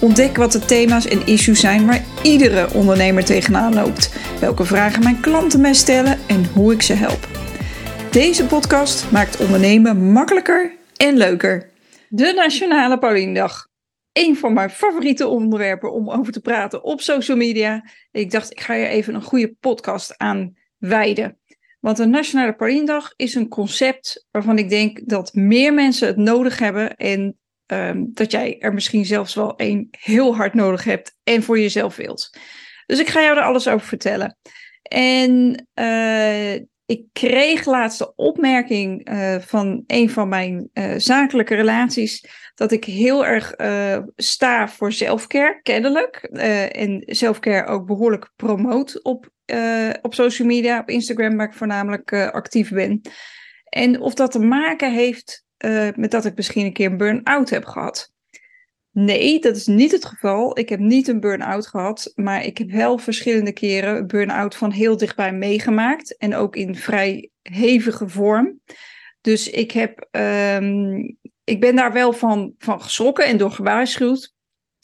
Ontdek 0.00 0.36
wat 0.36 0.52
de 0.52 0.58
thema's 0.58 1.06
en 1.06 1.26
issues 1.26 1.60
zijn 1.60 1.86
waar 1.86 2.04
iedere 2.22 2.74
ondernemer 2.74 3.24
tegenaan 3.24 3.74
loopt. 3.74 4.12
Welke 4.40 4.64
vragen 4.64 5.02
mijn 5.02 5.20
klanten 5.20 5.60
mij 5.60 5.74
stellen 5.74 6.18
en 6.28 6.44
hoe 6.44 6.72
ik 6.72 6.82
ze 6.82 6.92
help. 6.92 7.28
Deze 8.10 8.46
podcast 8.46 9.10
maakt 9.10 9.40
ondernemen 9.40 10.12
makkelijker 10.12 10.76
en 10.96 11.16
leuker. 11.16 11.70
De 12.08 12.32
Nationale 12.36 12.98
Pauliendag. 12.98 13.66
Een 14.12 14.36
van 14.36 14.52
mijn 14.52 14.70
favoriete 14.70 15.26
onderwerpen 15.26 15.92
om 15.92 16.10
over 16.10 16.32
te 16.32 16.40
praten 16.40 16.82
op 16.82 17.00
social 17.00 17.36
media. 17.36 17.84
Ik 18.10 18.30
dacht, 18.30 18.50
ik 18.50 18.60
ga 18.60 18.74
je 18.74 18.86
even 18.86 19.14
een 19.14 19.22
goede 19.22 19.54
podcast 19.60 20.18
aan 20.18 20.54
wijden. 20.76 21.38
Want 21.80 21.96
de 21.96 22.06
Nationale 22.06 22.54
Pauliendag 22.54 23.12
is 23.16 23.34
een 23.34 23.48
concept 23.48 24.26
waarvan 24.30 24.58
ik 24.58 24.68
denk 24.68 25.00
dat 25.08 25.34
meer 25.34 25.74
mensen 25.74 26.06
het 26.06 26.16
nodig 26.16 26.58
hebben. 26.58 26.96
En 26.96 27.38
Ehm, 27.68 28.04
dat 28.06 28.30
jij 28.30 28.58
er 28.58 28.74
misschien 28.74 29.04
zelfs 29.04 29.34
wel 29.34 29.56
één 29.56 29.88
heel 29.90 30.36
hard 30.36 30.54
nodig 30.54 30.84
hebt 30.84 31.16
en 31.24 31.42
voor 31.42 31.60
jezelf 31.60 31.96
wilt. 31.96 32.38
Dus 32.86 33.00
ik 33.00 33.08
ga 33.08 33.22
jou 33.22 33.36
er 33.36 33.42
alles 33.42 33.68
over 33.68 33.86
vertellen. 33.86 34.36
En 34.82 35.66
uh, 35.74 36.54
ik 36.86 37.04
kreeg 37.12 37.64
laatst 37.64 37.98
de 37.98 38.14
opmerking 38.14 39.10
uh, 39.10 39.38
van 39.38 39.84
een 39.86 40.10
van 40.10 40.28
mijn 40.28 40.70
uh, 40.72 40.94
zakelijke 40.96 41.54
relaties 41.54 42.28
dat 42.54 42.72
ik 42.72 42.84
heel 42.84 43.26
erg 43.26 43.54
sta 44.16 44.68
voor 44.68 44.92
zelfcare, 44.92 45.60
kennelijk. 45.62 46.16
en 46.72 47.02
zelfcare 47.06 47.66
ook 47.66 47.86
behoorlijk 47.86 48.30
promoot 48.36 49.02
op, 49.02 49.30
op 50.02 50.14
social 50.14 50.48
media, 50.48 50.78
op 50.78 50.88
Instagram, 50.88 51.36
waar 51.36 51.46
ik 51.46 51.54
voornamelijk 51.54 52.12
actief 52.12 52.70
ben. 52.70 53.00
En 53.64 54.00
of 54.00 54.14
dat 54.14 54.30
te 54.30 54.38
maken 54.38 54.92
heeft 54.92 55.46
uh, 55.64 55.88
met 55.96 56.10
dat 56.10 56.24
ik 56.24 56.36
misschien 56.36 56.64
een 56.64 56.72
keer 56.72 56.90
een 56.90 56.96
burn-out 56.96 57.50
heb 57.50 57.64
gehad. 57.64 58.12
Nee, 58.90 59.40
dat 59.40 59.56
is 59.56 59.66
niet 59.66 59.92
het 59.92 60.04
geval. 60.04 60.58
Ik 60.58 60.68
heb 60.68 60.78
niet 60.78 61.08
een 61.08 61.20
burn-out 61.20 61.66
gehad, 61.66 62.12
maar 62.14 62.44
ik 62.44 62.58
heb 62.58 62.70
wel 62.70 62.98
verschillende 62.98 63.52
keren 63.52 64.06
burn-out 64.06 64.56
van 64.56 64.70
heel 64.70 64.96
dichtbij 64.96 65.32
meegemaakt 65.32 66.16
en 66.16 66.34
ook 66.34 66.56
in 66.56 66.76
vrij 66.76 67.30
hevige 67.42 68.08
vorm. 68.08 68.60
Dus 69.20 69.50
ik, 69.50 69.70
heb, 69.70 70.08
um, 70.10 71.16
ik 71.44 71.60
ben 71.60 71.76
daar 71.76 71.92
wel 71.92 72.12
van, 72.12 72.54
van 72.58 72.82
geschrokken 72.82 73.26
en 73.26 73.36
door 73.36 73.50
gewaarschuwd 73.50 74.34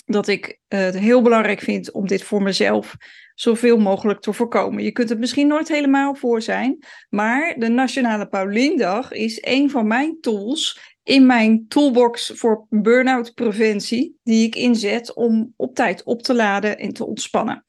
dat 0.04 0.28
ik 0.28 0.60
het 0.68 0.98
heel 0.98 1.22
belangrijk 1.22 1.60
vind 1.60 1.90
om 1.90 2.06
dit 2.06 2.22
voor 2.22 2.42
mezelf 2.42 2.96
zoveel 3.34 3.78
mogelijk 3.78 4.20
te 4.20 4.32
voorkomen. 4.32 4.82
Je 4.82 4.92
kunt 4.92 5.08
het 5.08 5.18
misschien 5.18 5.46
nooit 5.46 5.68
helemaal 5.68 6.14
voor 6.14 6.42
zijn, 6.42 6.78
maar 7.08 7.54
de 7.58 7.68
Nationale 7.68 8.28
Pauliendag 8.28 9.12
is 9.12 9.38
een 9.40 9.70
van 9.70 9.86
mijn 9.86 10.20
tools 10.20 10.92
in 11.02 11.26
mijn 11.26 11.68
toolbox 11.68 12.32
voor 12.34 12.66
burn-out 12.70 13.34
preventie, 13.34 14.18
die 14.22 14.46
ik 14.46 14.56
inzet 14.56 15.14
om 15.14 15.52
op 15.56 15.74
tijd 15.74 16.02
op 16.02 16.22
te 16.22 16.34
laden 16.34 16.78
en 16.78 16.92
te 16.92 17.06
ontspannen. 17.06 17.66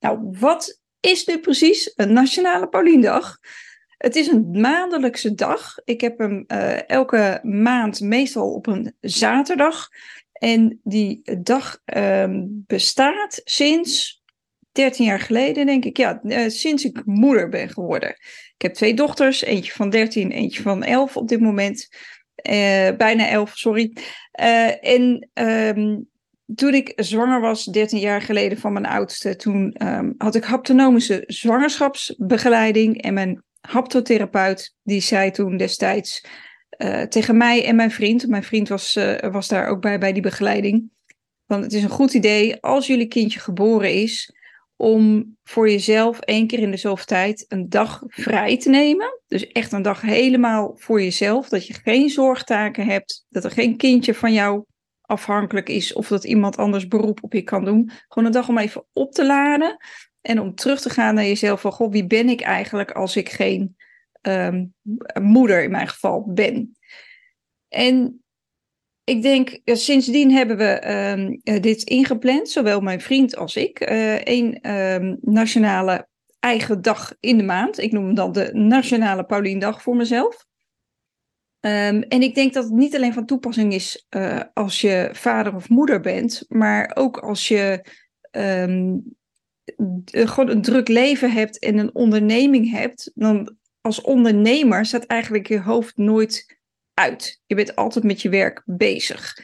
Nou, 0.00 0.18
wat 0.38 0.80
is 1.00 1.26
nu 1.26 1.38
precies 1.38 1.92
een 1.96 2.12
Nationale 2.12 2.68
Pauliendag? 2.68 3.38
Het 3.96 4.16
is 4.16 4.26
een 4.26 4.50
maandelijkse 4.50 5.34
dag. 5.34 5.74
Ik 5.84 6.00
heb 6.00 6.18
hem 6.18 6.44
uh, 6.46 6.90
elke 6.90 7.40
maand 7.42 8.00
meestal 8.00 8.52
op 8.52 8.66
een 8.66 8.94
zaterdag. 9.00 9.88
En 10.32 10.80
die 10.82 11.38
dag 11.42 11.78
um, 11.96 12.64
bestaat 12.66 13.40
sinds 13.44 14.17
13 14.72 15.06
jaar 15.06 15.20
geleden, 15.20 15.66
denk 15.66 15.84
ik. 15.84 15.96
Ja, 15.96 16.20
uh, 16.22 16.48
sinds 16.48 16.84
ik 16.84 17.02
moeder 17.04 17.48
ben 17.48 17.68
geworden. 17.68 18.10
Ik 18.54 18.62
heb 18.62 18.74
twee 18.74 18.94
dochters, 18.94 19.42
eentje 19.42 19.72
van 19.72 19.90
13, 19.90 20.30
eentje 20.30 20.62
van 20.62 20.82
11 20.82 21.16
op 21.16 21.28
dit 21.28 21.40
moment. 21.40 21.88
Uh, 22.48 22.90
bijna 22.96 23.28
11, 23.28 23.56
sorry. 23.56 23.92
Uh, 24.40 24.84
en 24.84 25.28
um, 25.34 26.08
toen 26.54 26.74
ik 26.74 26.92
zwanger 26.96 27.40
was, 27.40 27.64
13 27.64 27.98
jaar 27.98 28.22
geleden 28.22 28.58
van 28.58 28.72
mijn 28.72 28.86
oudste, 28.86 29.36
toen 29.36 29.74
um, 29.82 30.14
had 30.18 30.34
ik 30.34 30.44
haptonomische 30.44 31.24
zwangerschapsbegeleiding. 31.26 33.02
En 33.02 33.14
mijn 33.14 33.42
haptotherapeut, 33.60 34.74
die 34.82 35.00
zei 35.00 35.30
toen 35.30 35.56
destijds 35.56 36.24
tegen 37.08 37.36
mij 37.36 37.64
en 37.64 37.76
mijn 37.76 37.90
vriend, 37.90 38.28
mijn 38.28 38.42
vriend 38.42 38.68
was, 38.68 38.98
was 39.30 39.48
daar 39.48 39.66
ook 39.66 39.80
bij, 39.80 39.98
bij 39.98 40.12
die 40.12 40.22
begeleiding. 40.22 40.90
Want 41.46 41.64
het 41.64 41.72
is 41.72 41.82
een 41.82 41.88
goed 41.88 42.14
idee 42.14 42.62
als 42.62 42.86
jullie 42.86 43.06
kindje 43.06 43.40
geboren 43.40 43.92
is, 43.92 44.32
om 44.80 45.36
voor 45.44 45.70
jezelf 45.70 46.18
één 46.20 46.46
keer 46.46 46.58
in 46.58 46.70
de 46.70 46.76
zoveel 46.76 47.04
tijd 47.04 47.44
een 47.48 47.68
dag 47.68 48.02
vrij 48.06 48.58
te 48.58 48.70
nemen. 48.70 49.20
Dus 49.26 49.46
echt 49.46 49.72
een 49.72 49.82
dag 49.82 50.00
helemaal 50.00 50.72
voor 50.76 51.02
jezelf. 51.02 51.48
Dat 51.48 51.66
je 51.66 51.74
geen 51.74 52.08
zorgtaken 52.08 52.86
hebt. 52.86 53.26
Dat 53.28 53.44
er 53.44 53.50
geen 53.50 53.76
kindje 53.76 54.14
van 54.14 54.32
jou 54.32 54.64
afhankelijk 55.00 55.68
is. 55.68 55.92
Of 55.92 56.08
dat 56.08 56.24
iemand 56.24 56.56
anders 56.56 56.88
beroep 56.88 57.22
op 57.22 57.32
je 57.32 57.42
kan 57.42 57.64
doen. 57.64 57.90
Gewoon 58.08 58.28
een 58.28 58.34
dag 58.34 58.48
om 58.48 58.58
even 58.58 58.84
op 58.92 59.12
te 59.12 59.26
laden. 59.26 59.76
En 60.20 60.40
om 60.40 60.54
terug 60.54 60.80
te 60.80 60.90
gaan 60.90 61.14
naar 61.14 61.24
jezelf. 61.24 61.60
Van 61.60 61.72
goh, 61.72 61.90
wie 61.90 62.06
ben 62.06 62.28
ik 62.28 62.40
eigenlijk 62.40 62.90
als 62.90 63.16
ik 63.16 63.28
geen 63.28 63.76
um, 64.22 64.74
moeder 65.20 65.62
in 65.62 65.70
mijn 65.70 65.88
geval 65.88 66.32
ben. 66.32 66.76
En 67.68 68.22
ik 69.08 69.22
denk, 69.22 69.58
sindsdien 69.64 70.32
hebben 70.32 70.56
we 70.56 71.30
uh, 71.44 71.60
dit 71.60 71.82
ingepland, 71.82 72.48
zowel 72.48 72.80
mijn 72.80 73.00
vriend 73.00 73.36
als 73.36 73.56
ik. 73.56 73.80
Eén 74.24 74.58
uh, 74.62 74.94
um, 74.94 75.18
nationale 75.20 76.08
eigen 76.40 76.82
dag 76.82 77.14
in 77.20 77.36
de 77.36 77.44
maand. 77.44 77.78
Ik 77.78 77.92
noem 77.92 78.04
hem 78.04 78.14
dan 78.14 78.32
de 78.32 78.50
Nationale 78.52 79.24
Pauliendag 79.24 79.82
voor 79.82 79.96
mezelf. 79.96 80.46
Um, 81.60 82.02
en 82.02 82.22
ik 82.22 82.34
denk 82.34 82.52
dat 82.52 82.64
het 82.64 82.72
niet 82.72 82.96
alleen 82.96 83.12
van 83.12 83.26
toepassing 83.26 83.72
is 83.72 84.06
uh, 84.16 84.40
als 84.54 84.80
je 84.80 85.08
vader 85.12 85.54
of 85.54 85.68
moeder 85.68 86.00
bent, 86.00 86.44
maar 86.48 86.90
ook 86.94 87.18
als 87.18 87.48
je 87.48 87.84
gewoon 90.10 90.48
een 90.48 90.62
druk 90.62 90.88
leven 90.88 91.32
hebt 91.32 91.58
en 91.58 91.78
een 91.78 91.94
onderneming 91.94 92.70
hebt. 92.70 93.10
Dan 93.14 93.56
als 93.80 94.00
ondernemer 94.00 94.86
staat 94.86 95.06
eigenlijk 95.06 95.48
je 95.48 95.60
hoofd 95.60 95.96
nooit 95.96 96.57
uit. 96.98 97.40
Je 97.46 97.54
bent 97.54 97.76
altijd 97.76 98.04
met 98.04 98.22
je 98.22 98.28
werk 98.28 98.62
bezig. 98.64 99.38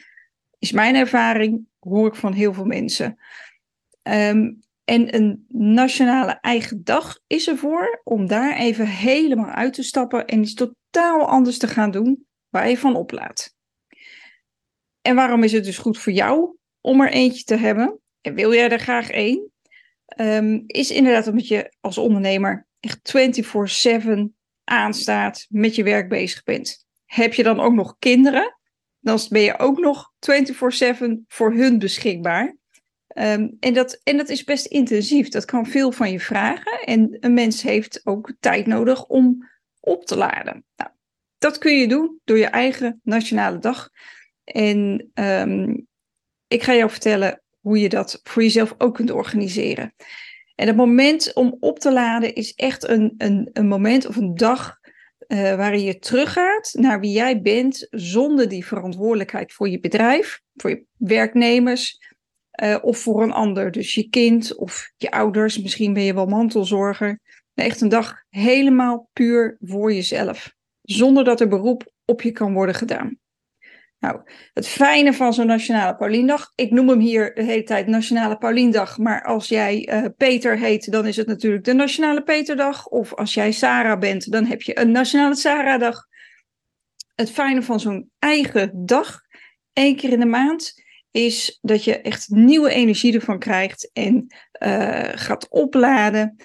Is 0.59 0.71
mijn 0.71 0.95
ervaring, 0.95 1.67
hoor 1.79 2.07
ik 2.07 2.15
van 2.15 2.33
heel 2.33 2.53
veel 2.53 2.65
mensen. 2.65 3.19
Um, 4.03 4.59
en 4.83 5.15
een 5.15 5.45
nationale 5.49 6.37
eigen 6.41 6.83
dag 6.83 7.19
is 7.27 7.47
ervoor 7.47 8.01
om 8.03 8.27
daar 8.27 8.57
even 8.57 8.87
helemaal 8.87 9.49
uit 9.49 9.73
te 9.73 9.83
stappen 9.83 10.25
en 10.25 10.41
iets 10.41 10.53
totaal 10.53 11.27
anders 11.27 11.57
te 11.57 11.67
gaan 11.67 11.91
doen 11.91 12.25
waar 12.49 12.69
je 12.69 12.77
van 12.77 12.95
oplaat. 12.95 13.55
En 15.01 15.15
waarom 15.15 15.43
is 15.43 15.51
het 15.51 15.63
dus 15.63 15.77
goed 15.77 15.97
voor 15.97 16.13
jou 16.13 16.57
om 16.81 17.01
er 17.01 17.11
eentje 17.11 17.43
te 17.43 17.55
hebben? 17.55 17.99
En 18.21 18.33
wil 18.33 18.53
jij 18.53 18.69
er 18.69 18.79
graag 18.79 19.09
één? 19.09 19.51
Um, 20.19 20.63
is 20.67 20.91
inderdaad 20.91 21.27
omdat 21.27 21.47
je 21.47 21.73
als 21.81 21.97
ondernemer 21.97 22.67
echt 22.79 22.99
24/7 23.03 24.35
aanstaat, 24.63 25.45
met 25.49 25.75
je 25.75 25.83
werk 25.83 26.09
bezig 26.09 26.43
bent. 26.43 26.84
Heb 27.15 27.33
je 27.33 27.43
dan 27.43 27.59
ook 27.59 27.73
nog 27.73 27.95
kinderen? 27.99 28.57
Dan 28.99 29.19
ben 29.29 29.41
je 29.41 29.59
ook 29.59 29.79
nog 29.79 30.13
24/7 30.19 31.23
voor 31.27 31.53
hun 31.53 31.79
beschikbaar. 31.79 32.55
Um, 33.17 33.57
en, 33.59 33.73
dat, 33.73 34.01
en 34.03 34.17
dat 34.17 34.29
is 34.29 34.43
best 34.43 34.65
intensief. 34.65 35.29
Dat 35.29 35.45
kan 35.45 35.65
veel 35.65 35.91
van 35.91 36.11
je 36.11 36.19
vragen. 36.19 36.79
En 36.85 37.17
een 37.19 37.33
mens 37.33 37.61
heeft 37.61 38.01
ook 38.03 38.33
tijd 38.39 38.65
nodig 38.65 39.05
om 39.05 39.49
op 39.79 40.05
te 40.05 40.17
laden. 40.17 40.65
Nou, 40.75 40.89
dat 41.37 41.57
kun 41.57 41.79
je 41.79 41.87
doen 41.87 42.19
door 42.23 42.37
je 42.37 42.45
eigen 42.45 42.99
nationale 43.03 43.59
dag. 43.59 43.89
En 44.43 45.11
um, 45.13 45.87
ik 46.47 46.63
ga 46.63 46.75
jou 46.75 46.89
vertellen 46.89 47.41
hoe 47.59 47.79
je 47.79 47.89
dat 47.89 48.19
voor 48.23 48.41
jezelf 48.41 48.75
ook 48.77 48.95
kunt 48.95 49.11
organiseren. 49.11 49.93
En 50.55 50.67
het 50.67 50.75
moment 50.75 51.33
om 51.33 51.57
op 51.59 51.79
te 51.79 51.91
laden 51.91 52.35
is 52.35 52.53
echt 52.53 52.87
een, 52.87 53.13
een, 53.17 53.49
een 53.53 53.67
moment 53.67 54.05
of 54.05 54.15
een 54.15 54.35
dag 54.35 54.79
uh, 55.27 55.55
waarin 55.55 55.83
je 55.83 55.99
teruggaat 55.99 56.73
naar 56.73 56.99
wie 56.99 57.11
jij 57.11 57.41
bent 57.41 57.87
zonder 57.89 58.49
die 58.49 58.65
verantwoordelijkheid 58.65 59.53
voor 59.53 59.69
je 59.69 59.79
bedrijf, 59.79 60.41
voor 60.55 60.69
je 60.69 60.85
werknemers 60.97 61.99
uh, 62.63 62.77
of 62.81 62.97
voor 62.97 63.23
een 63.23 63.31
ander. 63.31 63.71
Dus 63.71 63.93
je 63.93 64.09
kind 64.09 64.55
of 64.55 64.91
je 64.97 65.11
ouders, 65.11 65.61
misschien 65.61 65.93
ben 65.93 66.03
je 66.03 66.13
wel 66.13 66.25
mantelzorger. 66.25 67.19
Echt 67.53 67.81
een 67.81 67.89
dag 67.89 68.13
helemaal 68.29 69.09
puur 69.13 69.57
voor 69.59 69.93
jezelf, 69.93 70.53
zonder 70.81 71.23
dat 71.23 71.41
er 71.41 71.47
beroep 71.47 71.91
op 72.05 72.21
je 72.21 72.31
kan 72.31 72.53
worden 72.53 72.75
gedaan. 72.75 73.17
Nou, 74.05 74.21
het 74.53 74.67
fijne 74.67 75.13
van 75.13 75.33
zo'n 75.33 75.45
Nationale 75.45 75.95
Pauliendag, 75.95 76.51
ik 76.55 76.71
noem 76.71 76.89
hem 76.89 76.99
hier 76.99 77.33
de 77.33 77.43
hele 77.43 77.63
tijd 77.63 77.87
Nationale 77.87 78.37
Pauliendag, 78.37 78.97
maar 78.97 79.23
als 79.23 79.47
jij 79.47 79.89
uh, 79.91 80.05
Peter 80.17 80.57
heet, 80.57 80.91
dan 80.91 81.05
is 81.05 81.15
het 81.15 81.27
natuurlijk 81.27 81.63
de 81.63 81.73
Nationale 81.73 82.23
Peterdag. 82.23 82.87
Of 82.87 83.13
als 83.13 83.33
jij 83.33 83.51
Sarah 83.51 83.99
bent, 83.99 84.31
dan 84.31 84.45
heb 84.45 84.61
je 84.61 84.79
een 84.79 84.91
Nationale 84.91 85.35
Sarah-dag. 85.35 86.05
Het 87.15 87.31
fijne 87.31 87.61
van 87.61 87.79
zo'n 87.79 88.09
eigen 88.19 88.85
dag, 88.85 89.21
één 89.73 89.95
keer 89.95 90.11
in 90.11 90.19
de 90.19 90.25
maand, 90.25 90.83
is 91.11 91.59
dat 91.61 91.83
je 91.83 92.01
echt 92.01 92.29
nieuwe 92.29 92.69
energie 92.69 93.13
ervan 93.13 93.39
krijgt 93.39 93.89
en 93.93 94.27
uh, 94.63 95.09
gaat 95.15 95.49
opladen. 95.49 96.35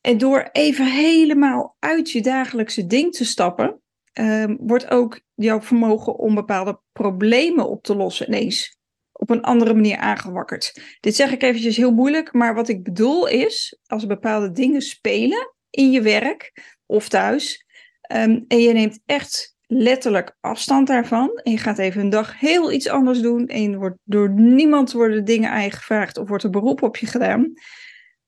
En 0.00 0.18
door 0.18 0.48
even 0.52 0.86
helemaal 0.86 1.76
uit 1.78 2.10
je 2.10 2.20
dagelijkse 2.20 2.86
ding 2.86 3.12
te 3.12 3.24
stappen, 3.24 3.82
uh, 4.20 4.44
wordt 4.58 4.90
ook 4.90 5.20
jouw 5.34 5.60
vermogen 5.60 6.16
om 6.16 6.34
bepaalde 6.34 6.80
problemen 6.92 7.68
op 7.68 7.82
te 7.82 7.96
lossen 7.96 8.26
ineens 8.26 8.78
op 9.12 9.30
een 9.30 9.42
andere 9.42 9.74
manier 9.74 9.96
aangewakkerd. 9.96 10.96
Dit 11.00 11.14
zeg 11.14 11.32
ik 11.32 11.42
eventjes 11.42 11.76
heel 11.76 11.92
moeilijk, 11.92 12.32
maar 12.32 12.54
wat 12.54 12.68
ik 12.68 12.82
bedoel 12.82 13.28
is, 13.28 13.78
als 13.86 14.06
bepaalde 14.06 14.50
dingen 14.50 14.80
spelen 14.80 15.54
in 15.70 15.90
je 15.90 16.00
werk 16.00 16.52
of 16.86 17.08
thuis, 17.08 17.64
um, 18.12 18.44
en 18.48 18.60
je 18.60 18.72
neemt 18.72 19.00
echt 19.06 19.56
letterlijk 19.66 20.36
afstand 20.40 20.86
daarvan, 20.86 21.40
en 21.42 21.52
je 21.52 21.58
gaat 21.58 21.78
even 21.78 22.00
een 22.00 22.10
dag 22.10 22.40
heel 22.40 22.72
iets 22.72 22.88
anders 22.88 23.20
doen, 23.20 23.46
en 23.46 23.78
wordt 23.78 23.98
door 24.04 24.30
niemand 24.30 24.92
worden 24.92 25.24
dingen 25.24 25.50
aangevraagd 25.50 26.18
of 26.18 26.28
wordt 26.28 26.44
er 26.44 26.50
beroep 26.50 26.82
op 26.82 26.96
je 26.96 27.06
gedaan. 27.06 27.52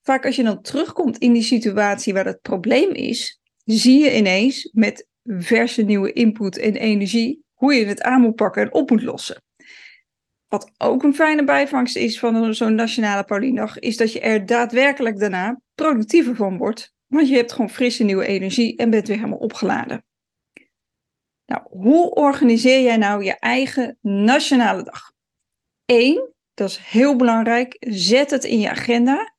Vaak 0.02 0.26
als 0.26 0.36
je 0.36 0.42
dan 0.42 0.62
terugkomt 0.62 1.18
in 1.18 1.32
die 1.32 1.42
situatie 1.42 2.12
waar 2.12 2.24
het 2.26 2.40
probleem 2.42 2.90
is, 2.90 3.40
zie 3.64 4.04
je 4.04 4.16
ineens 4.16 4.70
met 4.72 5.08
verse 5.26 5.82
nieuwe 5.82 6.12
input 6.12 6.58
en 6.58 6.76
energie 6.76 7.44
hoe 7.52 7.74
je 7.74 7.84
het 7.84 8.02
aan 8.02 8.20
moet 8.20 8.34
pakken 8.34 8.62
en 8.62 8.72
op 8.72 8.90
moet 8.90 9.02
lossen. 9.02 9.42
Wat 10.48 10.72
ook 10.78 11.02
een 11.02 11.14
fijne 11.14 11.44
bijvangst 11.44 11.96
is 11.96 12.18
van 12.18 12.54
zo'n 12.54 12.74
nationale 12.74 13.24
Pauliendag, 13.24 13.78
is 13.78 13.96
dat 13.96 14.12
je 14.12 14.20
er 14.20 14.46
daadwerkelijk 14.46 15.18
daarna 15.18 15.60
productiever 15.74 16.36
van 16.36 16.56
wordt. 16.58 16.94
Want 17.06 17.28
je 17.28 17.36
hebt 17.36 17.52
gewoon 17.52 17.70
frisse 17.70 18.04
nieuwe 18.04 18.26
energie 18.26 18.76
en 18.76 18.90
bent 18.90 19.06
weer 19.06 19.16
helemaal 19.16 19.38
opgeladen. 19.38 20.04
Nou, 21.46 21.62
hoe 21.70 22.10
organiseer 22.10 22.82
jij 22.82 22.96
nou 22.96 23.24
je 23.24 23.38
eigen 23.38 23.98
nationale 24.00 24.82
dag? 24.82 25.12
Eén, 25.84 26.32
dat 26.54 26.68
is 26.68 26.78
heel 26.78 27.16
belangrijk, 27.16 27.76
zet 27.88 28.30
het 28.30 28.44
in 28.44 28.60
je 28.60 28.70
agenda 28.70 29.34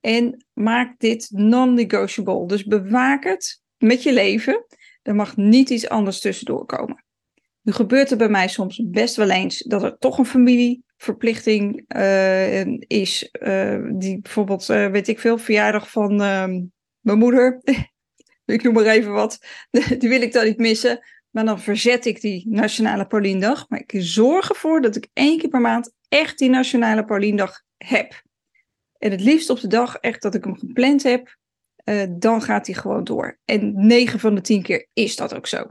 en 0.00 0.46
maak 0.52 0.98
dit 0.98 1.30
non-negotiable. 1.30 2.46
Dus 2.46 2.64
bewaak 2.64 3.24
het 3.24 3.62
met 3.78 4.02
je 4.02 4.12
leven. 4.12 4.64
Er 5.02 5.14
mag 5.14 5.36
niet 5.36 5.70
iets 5.70 5.88
anders 5.88 6.20
tussendoor 6.20 6.66
komen. 6.66 7.04
Nu 7.62 7.72
gebeurt 7.72 8.10
er 8.10 8.16
bij 8.16 8.28
mij 8.28 8.48
soms 8.48 8.82
best 8.84 9.16
wel 9.16 9.30
eens 9.30 9.58
dat 9.58 9.82
er 9.82 9.98
toch 9.98 10.18
een 10.18 10.26
familieverplichting 10.26 11.84
uh, 11.96 12.66
is. 12.78 13.28
Uh, 13.32 13.88
die 13.92 14.20
bijvoorbeeld, 14.20 14.68
uh, 14.68 14.86
weet 14.90 15.08
ik 15.08 15.18
veel, 15.18 15.38
verjaardag 15.38 15.90
van 15.90 16.22
ehm, 16.22 16.62
mijn 17.00 17.18
moeder. 17.18 17.60
ik 18.44 18.62
noem 18.62 18.74
maar 18.74 18.84
even 18.84 19.12
wat. 19.12 19.46
die 19.98 20.08
wil 20.08 20.22
ik 20.22 20.32
dan 20.32 20.44
niet 20.44 20.58
missen. 20.58 21.00
Maar 21.30 21.44
dan 21.44 21.60
verzet 21.60 22.06
ik 22.06 22.20
die 22.20 22.48
Nationale 22.48 23.06
Pauliendag. 23.06 23.68
Maar 23.68 23.82
ik 23.86 24.02
zorg 24.02 24.48
ervoor 24.48 24.80
dat 24.80 24.96
ik 24.96 25.08
één 25.12 25.38
keer 25.38 25.48
per 25.48 25.60
maand 25.60 25.92
echt 26.08 26.38
die 26.38 26.50
Nationale 26.50 27.04
Pauliendag 27.04 27.62
heb. 27.76 28.22
En 28.98 29.10
het 29.10 29.20
liefst 29.20 29.50
op 29.50 29.60
de 29.60 29.66
dag 29.66 29.96
echt 29.96 30.22
dat 30.22 30.34
ik 30.34 30.44
hem 30.44 30.58
gepland 30.58 31.02
heb. 31.02 31.38
Dan 32.10 32.42
gaat 32.42 32.66
hij 32.66 32.74
gewoon 32.74 33.04
door. 33.04 33.38
En 33.44 33.86
9 33.86 34.18
van 34.18 34.34
de 34.34 34.40
10 34.40 34.62
keer 34.62 34.88
is 34.92 35.16
dat 35.16 35.34
ook 35.34 35.46
zo. 35.46 35.66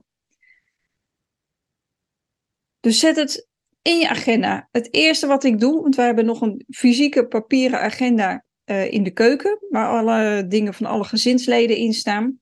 Dus 2.80 3.00
zet 3.00 3.16
het 3.16 3.48
in 3.81 4.00
je 4.00 4.10
agenda. 4.10 4.68
Het 4.71 4.94
eerste 4.94 5.27
wat 5.27 5.44
ik 5.44 5.60
doe, 5.60 5.81
want 5.81 5.95
wij 5.95 6.06
hebben 6.06 6.25
nog 6.25 6.42
een 6.42 6.66
fysieke 6.69 7.27
papieren 7.27 7.80
agenda 7.80 8.45
uh, 8.66 8.92
in 8.92 9.04
de 9.04 9.12
keuken, 9.12 9.57
waar 9.69 9.88
alle 9.88 10.48
dingen 10.48 10.74
van 10.74 10.86
alle 10.86 11.04
gezinsleden 11.04 11.77
in 11.77 11.94
staan. 11.94 12.39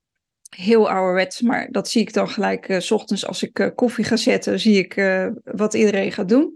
Heel 0.56 0.90
ouderwets, 0.90 1.42
maar 1.42 1.72
dat 1.72 1.90
zie 1.90 2.02
ik 2.02 2.14
dan 2.14 2.30
gelijk 2.30 2.70
uh, 2.70 2.80
s 2.80 2.92
ochtends 2.92 3.26
als 3.26 3.44
ik 3.44 3.72
koffie 3.76 4.04
ga 4.04 4.16
zetten, 4.16 4.60
zie 4.60 4.78
ik 4.78 4.94
wat 5.44 5.74
iedereen 5.74 6.12
gaat 6.12 6.30
doen. 6.30 6.56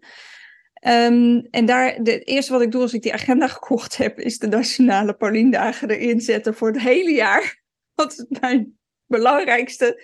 Um, 0.88 1.48
en 1.52 1.66
daar, 1.66 1.94
het 1.94 2.28
eerste 2.28 2.52
wat 2.52 2.62
ik 2.62 2.72
doe 2.72 2.82
als 2.82 2.94
ik 2.94 3.02
die 3.02 3.14
agenda 3.14 3.48
gekocht 3.58 3.98
heb, 3.98 4.20
is 4.20 4.38
de 4.38 4.48
Nationale 4.48 5.14
Pauliendagen 5.14 5.90
erin 5.90 6.22
zetten 6.22 6.56
voor 6.56 6.68
het 6.68 6.82
hele 6.82 7.12
jaar. 7.12 7.62
Dat 7.96 8.12
is 8.12 8.40
mijn 8.40 8.78
belangrijkste 9.06 10.04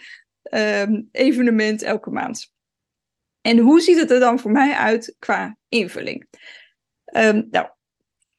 um, 0.51 1.09
evenement 1.11 1.81
elke 1.81 2.09
maand. 2.09 2.53
En 3.41 3.57
hoe 3.57 3.81
ziet 3.81 3.99
het 3.99 4.11
er 4.11 4.19
dan 4.19 4.39
voor 4.39 4.51
mij 4.51 4.73
uit 4.73 5.15
qua 5.19 5.57
invulling? 5.69 6.27
Um, 7.15 7.47
nou, 7.51 7.67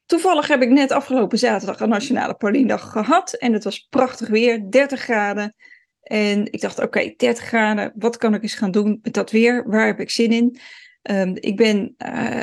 toevallig 0.06 0.48
heb 0.48 0.62
ik 0.62 0.68
net 0.68 0.92
afgelopen 0.92 1.38
zaterdag 1.38 1.80
een 1.80 1.88
Nationale 1.88 2.34
Pauliendag 2.34 2.90
gehad. 2.90 3.32
En 3.32 3.52
het 3.52 3.64
was 3.64 3.86
prachtig 3.90 4.28
weer, 4.28 4.70
30 4.70 5.00
graden. 5.00 5.54
En 6.02 6.52
ik 6.52 6.60
dacht, 6.60 6.76
oké, 6.76 6.86
okay, 6.86 7.14
30 7.16 7.44
graden, 7.44 7.92
wat 7.94 8.16
kan 8.16 8.34
ik 8.34 8.42
eens 8.42 8.54
gaan 8.54 8.70
doen 8.70 8.98
met 9.02 9.14
dat 9.14 9.30
weer? 9.30 9.68
Waar 9.68 9.86
heb 9.86 10.00
ik 10.00 10.10
zin 10.10 10.32
in? 10.32 10.58
Um, 11.02 11.32
ik 11.34 11.56
ben 11.56 11.94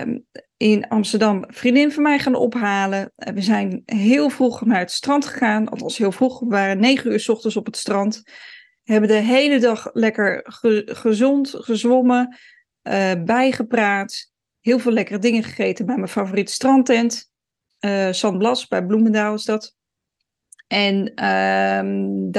um, 0.01 0.25
in 0.57 0.87
Amsterdam 0.87 1.43
vriendin 1.47 1.91
van 1.91 2.03
mij 2.03 2.19
gaan 2.19 2.35
ophalen. 2.35 3.11
We 3.15 3.41
zijn 3.41 3.81
heel 3.85 4.29
vroeg 4.29 4.65
naar 4.65 4.79
het 4.79 4.91
strand 4.91 5.25
gegaan. 5.25 5.69
Althans, 5.69 5.97
heel 5.97 6.11
vroeg. 6.11 6.39
We 6.39 6.45
waren 6.45 6.79
negen 6.79 7.11
uur 7.11 7.19
s 7.19 7.29
ochtends 7.29 7.55
op 7.55 7.65
het 7.65 7.77
strand. 7.77 8.23
Hebben 8.83 9.09
de 9.09 9.15
hele 9.15 9.59
dag 9.59 9.89
lekker 9.93 10.41
ge 10.43 10.81
gezond 10.85 11.53
gezwommen 11.57 12.37
uh, 12.83 13.11
bijgepraat. 13.25 14.31
Heel 14.61 14.79
veel 14.79 14.91
lekkere 14.91 15.19
dingen 15.19 15.43
gegeten 15.43 15.85
bij 15.85 15.95
mijn 15.95 16.07
favoriete 16.07 16.51
strandtent. 16.51 17.29
Uh, 17.79 18.11
San 18.11 18.37
Blas 18.37 18.67
bij 18.67 18.85
Bloemendaal 18.85 19.33
is 19.33 19.45
dat. 19.45 19.75
En 20.67 21.11
uh, 21.15 22.31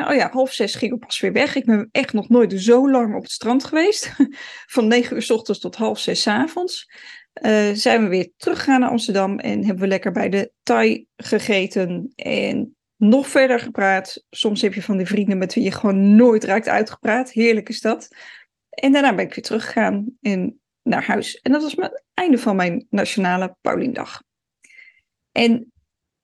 daarna, 0.00 0.14
oh 0.14 0.28
ja, 0.28 0.30
half 0.32 0.52
zes 0.52 0.74
ging 0.74 0.92
ik 0.92 0.98
pas 0.98 1.20
weer 1.20 1.32
weg. 1.32 1.54
Ik 1.54 1.64
ben 1.64 1.88
echt 1.92 2.12
nog 2.12 2.28
nooit 2.28 2.52
zo 2.56 2.90
lang 2.90 3.14
op 3.14 3.22
het 3.22 3.30
strand 3.30 3.64
geweest. 3.64 4.12
Van 4.66 4.86
negen 4.86 5.16
uur 5.16 5.22
s 5.22 5.30
ochtends 5.30 5.60
tot 5.60 5.76
half 5.76 5.98
zes 5.98 6.26
avonds. 6.26 6.90
Uh, 7.42 7.70
zijn 7.72 8.02
we 8.02 8.08
weer 8.08 8.30
teruggegaan 8.36 8.80
naar 8.80 8.90
Amsterdam 8.90 9.38
en 9.38 9.64
hebben 9.64 9.82
we 9.82 9.88
lekker 9.88 10.12
bij 10.12 10.28
de 10.28 10.52
Thai 10.62 11.06
gegeten. 11.16 12.12
En 12.14 12.76
nog 12.96 13.28
verder 13.28 13.60
gepraat. 13.60 14.24
Soms 14.30 14.62
heb 14.62 14.74
je 14.74 14.82
van 14.82 14.96
die 14.96 15.06
vrienden 15.06 15.38
met 15.38 15.54
wie 15.54 15.64
je 15.64 15.72
gewoon 15.72 16.16
nooit 16.16 16.44
raakt 16.44 16.68
uitgepraat. 16.68 17.32
Heerlijk 17.32 17.68
is 17.68 17.80
dat. 17.80 18.08
En 18.70 18.92
daarna 18.92 19.14
ben 19.14 19.24
ik 19.24 19.34
weer 19.34 19.44
teruggegaan 19.44 20.06
in, 20.20 20.60
naar 20.82 21.04
huis. 21.04 21.40
En 21.40 21.52
dat 21.52 21.62
was 21.62 21.74
het 21.76 22.02
einde 22.14 22.38
van 22.38 22.56
mijn 22.56 22.86
nationale 22.90 23.56
Pauliendag. 23.60 24.22
En 25.32 25.72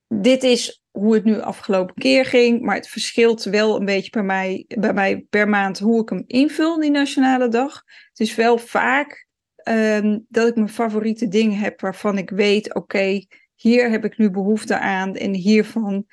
dit 0.08 0.42
is 0.42 0.82
hoe 0.96 1.14
het 1.14 1.24
nu 1.24 1.40
afgelopen 1.40 1.94
keer 1.94 2.24
ging, 2.24 2.60
maar 2.60 2.74
het 2.74 2.88
verschilt 2.88 3.44
wel 3.44 3.76
een 3.76 3.84
beetje 3.84 4.10
bij 4.10 4.22
mij, 4.22 4.64
bij 4.78 4.92
mij 4.92 5.26
per 5.30 5.48
maand 5.48 5.78
hoe 5.78 6.02
ik 6.02 6.08
hem 6.08 6.24
invul, 6.26 6.80
die 6.80 6.90
nationale 6.90 7.48
dag. 7.48 7.82
Het 8.08 8.20
is 8.20 8.34
wel 8.34 8.58
vaak 8.58 9.26
um, 9.68 10.26
dat 10.28 10.48
ik 10.48 10.54
mijn 10.54 10.68
favoriete 10.68 11.28
dingen 11.28 11.58
heb 11.58 11.80
waarvan 11.80 12.18
ik 12.18 12.30
weet, 12.30 12.74
oké, 12.74 13.24
hier 13.54 13.90
heb 13.90 14.04
ik 14.04 14.18
nu 14.18 14.30
behoefte 14.30 14.78
aan 14.78 15.14
en 15.14 15.34
hiervan 15.34 16.06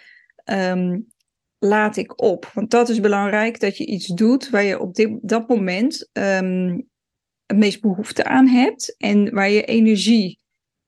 um, 0.46 1.08
laat 1.60 1.98
ik 1.98 2.22
op. 2.22 2.52
Want 2.54 2.72
dat 2.72 2.90
is 2.90 3.00
belangrijk, 3.00 3.60
dat 3.60 3.78
je 3.78 3.86
iets 3.86 4.08
doet 4.08 4.50
waar 4.50 4.64
je 4.64 4.80
op 4.80 4.96
dit, 4.96 5.10
dat 5.22 5.48
moment 5.48 6.10
um, 6.14 6.90
het 7.46 7.58
meest 7.58 7.82
behoefte 7.82 8.24
aan 8.24 8.48
hebt 8.48 8.96
en 8.98 9.34
waar 9.34 9.50
je 9.50 9.66
energie 9.66 10.40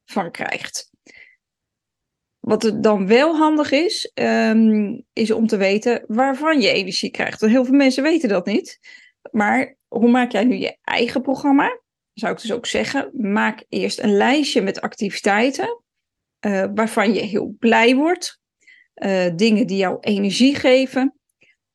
van 0.06 0.32
krijgt. 0.32 0.94
Wat 2.46 2.74
dan 2.82 3.08
wel 3.08 3.36
handig 3.36 3.72
is, 3.72 4.12
um, 4.14 5.04
is 5.14 5.32
om 5.32 5.48
te 5.48 5.58
weten 5.58 6.04
waarvan 6.08 6.62
je 6.62 6.72
energie 6.72 7.12
krijgt. 7.12 7.40
Want 7.40 7.52
heel 7.52 7.66
veel 7.66 7.74
mensen 7.74 8.04
weten 8.04 8.30
dat 8.30 8.46
niet. 8.46 8.80
Maar 9.32 9.76
hoe 9.88 10.10
maak 10.10 10.32
jij 10.32 10.44
nu 10.44 10.56
je 10.56 10.78
eigen 10.82 11.22
programma? 11.22 11.80
Zou 12.14 12.34
ik 12.34 12.42
dus 12.42 12.52
ook 12.52 12.66
zeggen, 12.66 13.10
maak 13.14 13.66
eerst 13.70 14.00
een 14.00 14.18
lijstje 14.18 14.62
met 14.62 14.82
activiteiten 14.82 15.84
uh, 16.46 16.66
waarvan 16.74 17.14
je 17.14 17.22
heel 17.22 17.56
blij 17.60 17.96
wordt, 17.96 18.40
uh, 18.96 19.36
dingen 19.36 19.68
die 19.68 19.78
jou 19.78 19.98
energie 20.00 20.56
geven. 20.56 21.20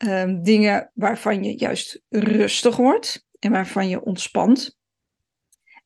Uh, 0.04 0.34
dingen 0.42 0.90
waarvan 0.94 1.44
je 1.44 1.58
juist 1.58 2.02
rustig 2.08 2.76
wordt 2.76 3.26
en 3.38 3.52
waarvan 3.52 3.88
je 3.88 4.04
ontspant. 4.04 4.78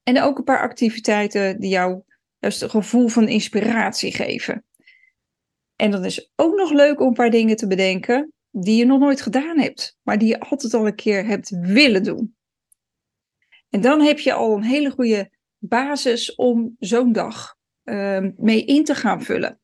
En 0.03 0.23
ook 0.23 0.39
een 0.39 0.45
paar 0.45 0.63
activiteiten 0.63 1.61
die 1.61 1.71
jou 1.71 2.03
juist 2.39 2.63
een 2.63 2.71
gevoel 2.71 3.09
van 3.09 3.29
inspiratie 3.29 4.13
geven. 4.13 4.65
En 5.77 5.91
dan 5.91 6.05
is 6.05 6.17
het 6.17 6.31
ook 6.37 6.55
nog 6.55 6.73
leuk 6.73 7.01
om 7.01 7.07
een 7.07 7.13
paar 7.13 7.31
dingen 7.31 7.57
te 7.57 7.67
bedenken 7.67 8.33
die 8.51 8.77
je 8.77 8.85
nog 8.85 9.01
nooit 9.01 9.21
gedaan 9.21 9.59
hebt, 9.59 9.97
maar 10.03 10.19
die 10.19 10.29
je 10.29 10.41
altijd 10.41 10.75
al 10.75 10.87
een 10.87 10.95
keer 10.95 11.27
hebt 11.27 11.51
willen 11.51 12.03
doen. 12.03 12.37
En 13.71 13.81
dan 13.81 14.01
heb 14.01 14.19
je 14.19 14.33
al 14.33 14.57
een 14.57 14.63
hele 14.63 14.91
goede 14.91 15.31
basis 15.59 16.35
om 16.35 16.77
zo'n 16.79 17.13
dag 17.13 17.55
uh, 17.85 18.27
mee 18.37 18.65
in 18.65 18.85
te 18.85 18.95
gaan 18.95 19.23
vullen. 19.23 19.61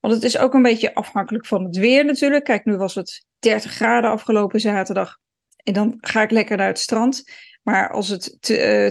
Want 0.00 0.14
het 0.14 0.22
is 0.22 0.38
ook 0.38 0.54
een 0.54 0.62
beetje 0.62 0.94
afhankelijk 0.94 1.46
van 1.46 1.64
het 1.64 1.76
weer 1.76 2.04
natuurlijk. 2.04 2.44
Kijk, 2.44 2.64
nu 2.64 2.76
was 2.76 2.94
het 2.94 3.26
30 3.38 3.72
graden 3.72 4.10
afgelopen 4.10 4.60
zaterdag. 4.60 5.18
En 5.56 5.72
dan 5.72 5.96
ga 6.00 6.22
ik 6.22 6.30
lekker 6.30 6.56
naar 6.56 6.66
het 6.66 6.78
strand. 6.78 7.24
Maar 7.62 7.90
als 7.90 8.08
het 8.08 8.36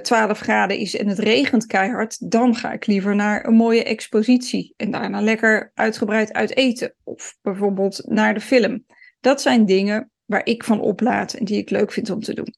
12 0.03 0.39
graden 0.39 0.77
is 0.77 0.95
en 0.95 1.07
het 1.07 1.19
regent 1.19 1.65
keihard, 1.65 2.31
dan 2.31 2.55
ga 2.55 2.71
ik 2.71 2.85
liever 2.85 3.15
naar 3.15 3.45
een 3.45 3.55
mooie 3.55 3.83
expositie 3.83 4.73
en 4.77 4.91
daarna 4.91 5.21
lekker 5.21 5.71
uitgebreid 5.73 6.33
uit 6.33 6.55
eten. 6.55 6.95
Of 7.03 7.37
bijvoorbeeld 7.41 8.01
naar 8.05 8.33
de 8.33 8.41
film. 8.41 8.85
Dat 9.19 9.41
zijn 9.41 9.65
dingen 9.65 10.11
waar 10.25 10.45
ik 10.45 10.63
van 10.63 10.81
oplaat 10.81 11.33
en 11.33 11.45
die 11.45 11.57
ik 11.57 11.69
leuk 11.69 11.91
vind 11.91 12.09
om 12.09 12.19
te 12.19 12.33
doen. 12.33 12.53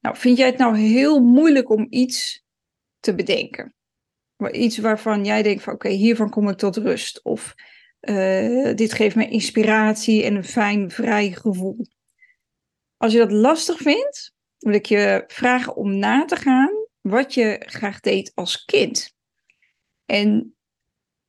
Nou, 0.00 0.16
vind 0.16 0.38
jij 0.38 0.46
het 0.46 0.58
nou 0.58 0.78
heel 0.78 1.20
moeilijk 1.20 1.70
om 1.70 1.86
iets 1.90 2.44
te 3.00 3.14
bedenken? 3.14 3.74
Iets 4.50 4.78
waarvan 4.78 5.24
jij 5.24 5.42
denkt 5.42 5.62
van 5.62 5.72
oké, 5.72 5.88
hiervan 5.88 6.30
kom 6.30 6.48
ik 6.48 6.56
tot 6.56 6.76
rust. 6.76 7.24
Of 7.24 7.54
uh, 8.00 8.74
dit 8.74 8.92
geeft 8.92 9.16
me 9.16 9.28
inspiratie 9.28 10.24
en 10.24 10.34
een 10.34 10.44
fijn, 10.44 10.90
vrij 10.90 11.30
gevoel. 11.30 11.86
Als 12.96 13.12
je 13.12 13.18
dat 13.18 13.32
lastig 13.32 13.78
vindt, 13.78 14.34
wil 14.66 14.74
ik 14.74 14.86
je 14.86 15.24
vragen 15.26 15.76
om 15.76 15.98
na 15.98 16.24
te 16.24 16.36
gaan 16.36 16.70
wat 17.00 17.34
je 17.34 17.62
graag 17.66 18.00
deed 18.00 18.32
als 18.34 18.64
kind. 18.64 19.14
En 20.06 20.54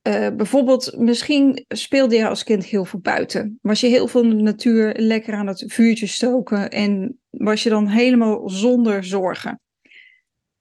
uh, 0.07 0.29
bijvoorbeeld, 0.29 0.97
misschien 0.97 1.65
speelde 1.67 2.15
je 2.15 2.27
als 2.27 2.43
kind 2.43 2.65
heel 2.65 2.85
veel 2.85 2.99
buiten. 2.99 3.59
Was 3.61 3.79
je 3.79 3.87
heel 3.87 4.07
veel 4.07 4.23
in 4.23 4.29
de 4.29 4.43
natuur 4.43 4.93
lekker 4.95 5.33
aan 5.33 5.47
het 5.47 5.63
vuurtje 5.67 6.07
stoken 6.07 6.69
en 6.69 7.19
was 7.29 7.63
je 7.63 7.69
dan 7.69 7.87
helemaal 7.87 8.49
zonder 8.49 9.03
zorgen. 9.03 9.61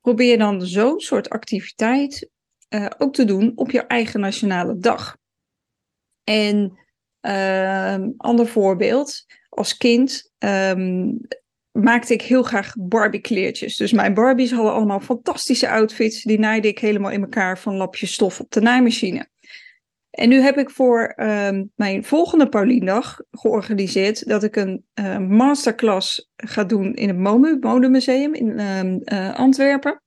Probeer 0.00 0.38
dan 0.38 0.62
zo'n 0.62 1.00
soort 1.00 1.30
activiteit 1.30 2.30
uh, 2.68 2.86
ook 2.98 3.14
te 3.14 3.24
doen 3.24 3.52
op 3.54 3.70
je 3.70 3.80
eigen 3.80 4.20
nationale 4.20 4.78
dag. 4.78 5.16
En 6.24 6.78
uh, 7.20 8.06
ander 8.16 8.46
voorbeeld, 8.46 9.24
als 9.48 9.76
kind 9.76 10.32
um, 10.38 11.18
maakte 11.82 12.12
ik 12.12 12.22
heel 12.22 12.42
graag 12.42 12.72
Barbie-kleertjes. 12.78 13.76
Dus 13.76 13.92
mijn 13.92 14.14
Barbies 14.14 14.52
hadden 14.52 14.72
allemaal 14.72 15.00
fantastische 15.00 15.70
outfits. 15.70 16.22
Die 16.22 16.38
naaide 16.38 16.68
ik 16.68 16.78
helemaal 16.78 17.10
in 17.10 17.22
elkaar 17.22 17.58
van 17.58 17.76
lapjes 17.76 18.12
stof 18.12 18.40
op 18.40 18.50
de 18.50 18.60
naaimachine. 18.60 19.28
En 20.10 20.28
nu 20.28 20.40
heb 20.40 20.58
ik 20.58 20.70
voor 20.70 21.12
uh, 21.16 21.48
mijn 21.74 22.04
volgende 22.04 22.48
Pauliendag 22.48 23.20
georganiseerd 23.30 24.28
dat 24.28 24.42
ik 24.42 24.56
een 24.56 24.84
uh, 24.94 25.18
masterclass 25.18 26.30
ga 26.36 26.64
doen 26.64 26.94
in 26.94 27.08
het 27.08 27.18
MOMU, 27.18 27.56
Modemuseum 27.60 28.34
in 28.34 28.60
uh, 29.04 29.34
Antwerpen. 29.34 30.02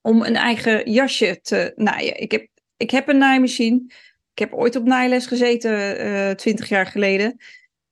Om 0.00 0.22
een 0.22 0.36
eigen 0.36 0.90
jasje 0.90 1.40
te 1.42 1.72
naaien. 1.76 2.20
Ik 2.20 2.32
heb, 2.32 2.48
ik 2.76 2.90
heb 2.90 3.08
een 3.08 3.18
naaimachine. 3.18 3.84
Ik 4.32 4.38
heb 4.38 4.52
ooit 4.52 4.76
op 4.76 4.84
naailes 4.84 5.26
gezeten, 5.26 5.98
eh, 5.98 6.30
twintig 6.30 6.68
jaar 6.68 6.86
geleden. 6.86 7.36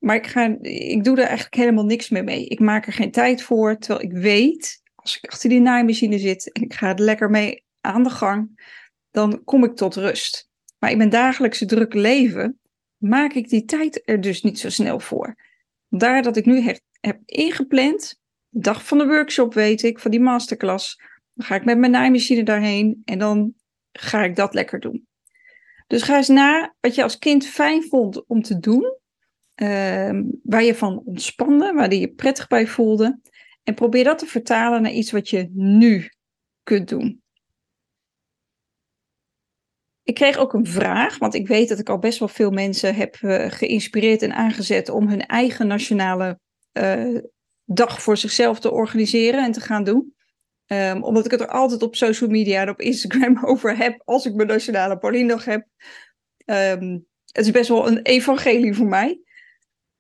Maar 0.01 0.17
ik, 0.17 0.27
ga, 0.27 0.57
ik 0.61 1.05
doe 1.05 1.17
er 1.17 1.27
eigenlijk 1.27 1.55
helemaal 1.55 1.85
niks 1.85 2.09
meer 2.09 2.25
mee. 2.25 2.47
Ik 2.47 2.61
maak 2.61 2.87
er 2.87 2.93
geen 2.93 3.11
tijd 3.11 3.43
voor, 3.43 3.79
terwijl 3.79 4.09
ik 4.09 4.13
weet, 4.13 4.83
als 4.95 5.17
ik 5.17 5.31
achter 5.31 5.49
die 5.49 5.61
naaimachine 5.61 6.19
zit 6.19 6.53
en 6.53 6.63
ik 6.63 6.75
ga 6.75 6.89
er 6.89 7.01
lekker 7.01 7.31
mee 7.31 7.65
aan 7.81 8.03
de 8.03 8.11
gang, 8.11 8.63
dan 9.11 9.45
kom 9.45 9.65
ik 9.65 9.77
tot 9.77 9.95
rust. 9.95 10.49
Maar 10.79 10.91
in 10.91 10.97
mijn 10.97 11.11
dagelijkse 11.11 11.67
drukke 11.67 11.99
leven 11.99 12.61
maak 12.97 13.33
ik 13.33 13.49
die 13.49 13.65
tijd 13.65 14.03
er 14.05 14.21
dus 14.21 14.43
niet 14.43 14.59
zo 14.59 14.71
snel 14.71 15.01
voor. 15.01 15.37
Daar 15.89 16.23
dat 16.23 16.37
ik 16.37 16.45
nu 16.45 16.61
heb, 17.01 17.21
ingepland, 17.25 18.21
de 18.49 18.61
dag 18.61 18.87
van 18.87 18.99
de 18.99 19.07
workshop 19.07 19.55
weet 19.55 19.83
ik, 19.83 19.99
van 19.99 20.11
die 20.11 20.21
masterclass, 20.21 20.97
dan 21.35 21.47
ga 21.47 21.55
ik 21.55 21.65
met 21.65 21.79
mijn 21.79 21.93
naaimachine 21.93 22.43
daarheen 22.43 23.03
en 23.05 23.19
dan 23.19 23.55
ga 23.93 24.25
ik 24.25 24.37
dat 24.37 24.55
lekker 24.55 24.81
doen. 24.81 25.07
Dus 25.87 26.03
ga 26.03 26.17
eens 26.17 26.29
na 26.29 26.75
wat 26.81 26.95
je 26.95 27.03
als 27.03 27.19
kind 27.19 27.47
fijn 27.47 27.83
vond 27.83 28.27
om 28.27 28.43
te 28.43 28.59
doen, 28.59 28.99
waar 30.43 30.63
je 30.63 30.75
van 30.75 31.03
ontspande, 31.05 31.73
waar 31.73 31.93
je 31.93 32.01
je 32.01 32.13
prettig 32.13 32.47
bij 32.47 32.67
voelde. 32.67 33.21
En 33.63 33.75
probeer 33.75 34.05
dat 34.05 34.19
te 34.19 34.27
vertalen 34.27 34.83
naar 34.83 34.93
iets 34.93 35.11
wat 35.11 35.29
je 35.29 35.51
nu 35.53 36.09
kunt 36.63 36.89
doen. 36.89 37.23
Ik 40.03 40.15
kreeg 40.15 40.37
ook 40.37 40.53
een 40.53 40.67
vraag, 40.67 41.19
want 41.19 41.35
ik 41.35 41.49
weet 41.49 41.69
dat 41.69 41.79
ik 41.79 41.89
al 41.89 41.99
best 41.99 42.19
wel 42.19 42.29
veel 42.29 42.51
mensen 42.51 42.95
heb 42.95 43.17
uh, 43.17 43.45
geïnspireerd 43.49 44.23
en 44.23 44.35
aangezet 44.35 44.89
om 44.89 45.09
hun 45.09 45.27
eigen 45.27 45.67
nationale 45.67 46.39
uh, 46.73 47.19
dag 47.65 48.03
voor 48.03 48.17
zichzelf 48.17 48.61
te 48.61 48.71
organiseren 48.71 49.45
en 49.45 49.53
te 49.53 49.61
gaan 49.61 49.85
doen. 49.85 50.15
Um, 50.67 51.03
omdat 51.03 51.25
ik 51.25 51.31
het 51.31 51.41
er 51.41 51.49
altijd 51.49 51.83
op 51.83 51.97
social 51.97 52.31
media 52.31 52.63
en 52.63 52.69
op 52.69 52.81
Instagram 52.81 53.45
over 53.51 53.77
heb 53.77 54.03
als 54.05 54.27
ik 54.27 54.35
mijn 54.35 54.49
nationale 54.49 54.99
Pauliendag 54.99 55.45
heb. 55.45 55.67
Um, 56.45 57.07
het 57.33 57.45
is 57.45 57.51
best 57.51 57.69
wel 57.69 57.87
een 57.87 58.03
evangelie 58.03 58.75
voor 58.75 58.87
mij. 58.87 59.21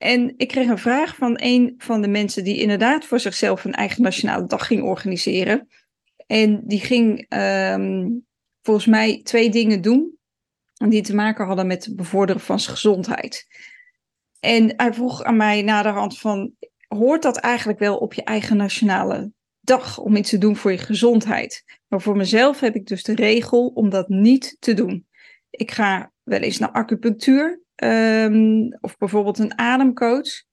En 0.02 0.34
ik 0.36 0.48
kreeg 0.48 0.68
een 0.68 0.78
vraag 0.78 1.16
van 1.16 1.36
een 1.42 1.74
van 1.78 2.02
de 2.02 2.08
mensen 2.08 2.44
die 2.44 2.56
inderdaad 2.56 3.04
voor 3.04 3.20
zichzelf 3.20 3.64
een 3.64 3.74
eigen 3.74 4.02
nationale 4.02 4.46
dag 4.46 4.66
ging 4.66 4.82
organiseren. 4.82 5.68
En 6.26 6.60
die 6.64 6.80
ging 6.80 7.26
um, 7.74 8.26
volgens 8.62 8.86
mij 8.86 9.20
twee 9.22 9.50
dingen 9.50 9.80
doen 9.80 10.18
die 10.88 11.02
te 11.02 11.14
maken 11.14 11.46
hadden 11.46 11.66
met 11.66 11.84
het 11.84 11.96
bevorderen 11.96 12.42
van 12.42 12.60
zijn 12.60 12.74
gezondheid. 12.76 13.46
En 14.40 14.72
hij 14.76 14.94
vroeg 14.94 15.22
aan 15.22 15.36
mij 15.36 15.62
naderhand 15.62 16.18
van, 16.18 16.52
hoort 16.88 17.22
dat 17.22 17.36
eigenlijk 17.36 17.78
wel 17.78 17.96
op 17.96 18.14
je 18.14 18.24
eigen 18.24 18.56
nationale 18.56 19.32
dag 19.60 19.98
om 19.98 20.16
iets 20.16 20.30
te 20.30 20.38
doen 20.38 20.56
voor 20.56 20.72
je 20.72 20.78
gezondheid? 20.78 21.64
Maar 21.88 22.00
voor 22.00 22.16
mezelf 22.16 22.60
heb 22.60 22.74
ik 22.74 22.86
dus 22.86 23.02
de 23.02 23.14
regel 23.14 23.66
om 23.66 23.90
dat 23.90 24.08
niet 24.08 24.56
te 24.58 24.74
doen. 24.74 25.06
Ik 25.50 25.70
ga 25.70 26.12
wel 26.22 26.40
eens 26.40 26.58
naar 26.58 26.72
acupunctuur 26.72 27.60
um, 27.84 28.78
of 28.80 28.96
bijvoorbeeld 28.96 29.38
een 29.38 29.58
ademcoach. 29.58 30.44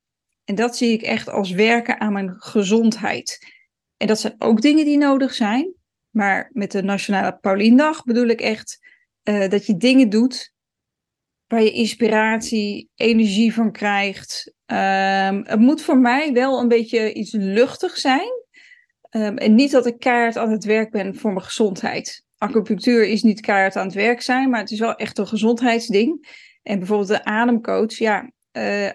En 0.44 0.56
dat 0.56 0.78
zie 0.78 0.92
ik 0.92 1.02
echt 1.02 1.30
als 1.30 1.52
werken 1.52 2.00
aan 2.00 2.14
mijn 2.14 2.36
gezondheid. 2.38 3.54
En 3.98 4.08
dat 4.08 4.20
zijn 4.20 4.36
ook 4.38 4.62
dingen 4.62 4.86
die 4.86 4.98
nodig 4.98 5.34
zijn. 5.34 5.74
Maar 6.10 6.50
met 6.54 6.72
de 6.72 6.84
Nationale 6.84 7.38
Pauliendag 7.38 8.04
bedoel 8.04 8.28
ik 8.28 8.42
echt 8.42 8.80
uh, 9.24 9.50
dat 9.50 9.66
je 9.66 9.78
dingen 9.78 10.10
doet 10.10 10.56
waar 11.48 11.64
je 11.64 11.72
inspiratie, 11.72 12.90
energie 12.96 13.54
van 13.54 13.72
krijgt. 13.72 14.54
Um, 14.66 15.46
het 15.46 15.60
moet 15.60 15.82
voor 15.82 15.98
mij 15.98 16.34
wel 16.34 16.60
een 16.60 16.68
beetje 16.68 17.14
iets 17.14 17.32
luchtig 17.32 17.98
zijn. 17.98 18.32
Um, 19.12 19.38
en 19.38 19.56
niet 19.56 19.72
dat 19.72 19.86
ik 19.86 20.00
kaart 20.00 20.38
aan 20.38 20.52
het 20.52 20.64
werk 20.64 20.92
ben 20.92 21.16
voor 21.16 21.34
mijn 21.34 21.46
gezondheid. 21.46 22.26
Acupunctuur 22.38 23.08
is 23.08 23.24
niet 23.24 23.42
kaart 23.42 23.76
aan 23.76 23.86
het 23.86 23.96
werk 23.96 24.22
zijn, 24.22 24.50
maar 24.50 24.60
het 24.60 24.72
is 24.72 24.80
wel 24.80 24.96
echt 24.96 25.18
een 25.18 25.28
gezondheidsding. 25.28 26.28
En 26.68 26.78
bijvoorbeeld 26.78 27.10
de 27.10 27.24
ademcoach, 27.24 27.98
ja, 27.98 28.32
uh, 28.58 28.90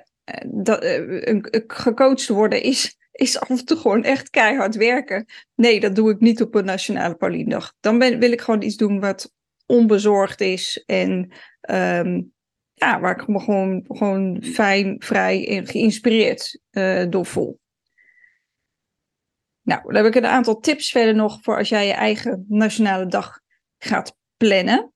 dat, 0.47 0.85
uh, 0.85 1.41
gecoacht 1.67 2.29
worden 2.29 2.63
is 2.63 2.97
is 3.13 3.41
af 3.41 3.49
en 3.49 3.65
toe 3.65 3.77
gewoon 3.77 4.05
echt 4.05 4.31
keihard 4.31 4.77
werken. 4.77 5.27
Nee, 5.55 5.81
dat 5.81 5.95
doe 5.95 6.11
ik 6.11 6.21
niet 6.21 6.43
op 6.43 6.55
een 6.55 6.65
Nationale 6.65 7.15
Pauliendag. 7.15 7.75
Dan 7.81 7.99
wil 7.99 8.33
ik 8.33 8.41
gewoon 8.41 8.63
iets 8.63 8.77
doen 8.77 9.01
wat 9.01 9.33
onbezorgd 9.67 10.41
is 10.41 10.83
en 10.87 11.33
um, 11.71 12.33
ja, 12.73 13.01
waar 13.01 13.21
ik 13.21 13.29
me 13.29 13.41
gewoon, 13.41 13.85
gewoon 13.89 14.43
fijn, 14.43 14.97
vrij 14.99 15.49
en 15.49 15.67
geïnspireerd 15.67 16.61
uh, 16.71 17.05
door 17.09 17.27
voel. 17.27 17.61
Nou, 19.63 19.83
dan 19.83 19.95
heb 19.95 20.05
ik 20.05 20.15
een 20.15 20.27
aantal 20.27 20.61
tips 20.61 20.91
verder 20.91 21.15
nog 21.15 21.39
voor 21.43 21.57
als 21.57 21.69
jij 21.69 21.87
je 21.87 21.93
eigen 21.93 22.45
nationale 22.49 23.07
dag 23.07 23.41
gaat 23.79 24.17
plannen. 24.37 24.93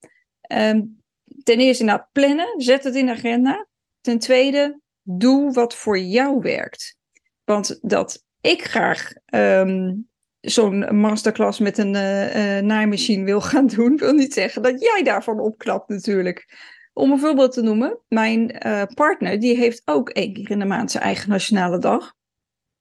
Um, 0.52 1.04
ten 1.47 1.61
eerste, 1.61 1.85
nou, 1.85 2.00
plannen, 2.12 2.55
zet 2.57 2.85
het 2.85 2.95
in 2.95 3.07
de 3.07 3.12
agenda. 3.12 3.67
Ten 4.00 4.19
tweede, 4.19 4.81
doe 5.03 5.53
wat 5.53 5.75
voor 5.75 5.99
jou 5.99 6.41
werkt. 6.41 6.97
Want 7.45 7.79
dat 7.83 8.25
ik 8.41 8.65
graag 8.65 9.12
um, 9.35 10.09
zo'n 10.41 10.97
masterclass 11.00 11.59
met 11.59 11.79
een 11.79 11.95
uh, 11.95 12.59
naaimachine 12.59 13.25
wil 13.25 13.41
gaan 13.41 13.67
doen, 13.67 13.97
wil 13.97 14.12
niet 14.12 14.33
zeggen 14.33 14.62
dat 14.62 14.81
jij 14.81 15.03
daarvan 15.03 15.41
opknapt 15.41 15.88
natuurlijk. 15.88 16.57
Om 16.93 17.11
een 17.11 17.19
voorbeeld 17.19 17.53
te 17.53 17.62
noemen, 17.62 18.00
mijn 18.09 18.67
uh, 18.67 18.83
partner 18.95 19.41
die 19.41 19.57
heeft 19.57 19.83
ook 19.85 20.11
één 20.11 20.33
keer 20.33 20.50
in 20.50 20.59
de 20.59 20.65
maand 20.65 20.91
zijn 20.91 21.05
eigen 21.05 21.29
nationale 21.29 21.79
dag. 21.79 22.15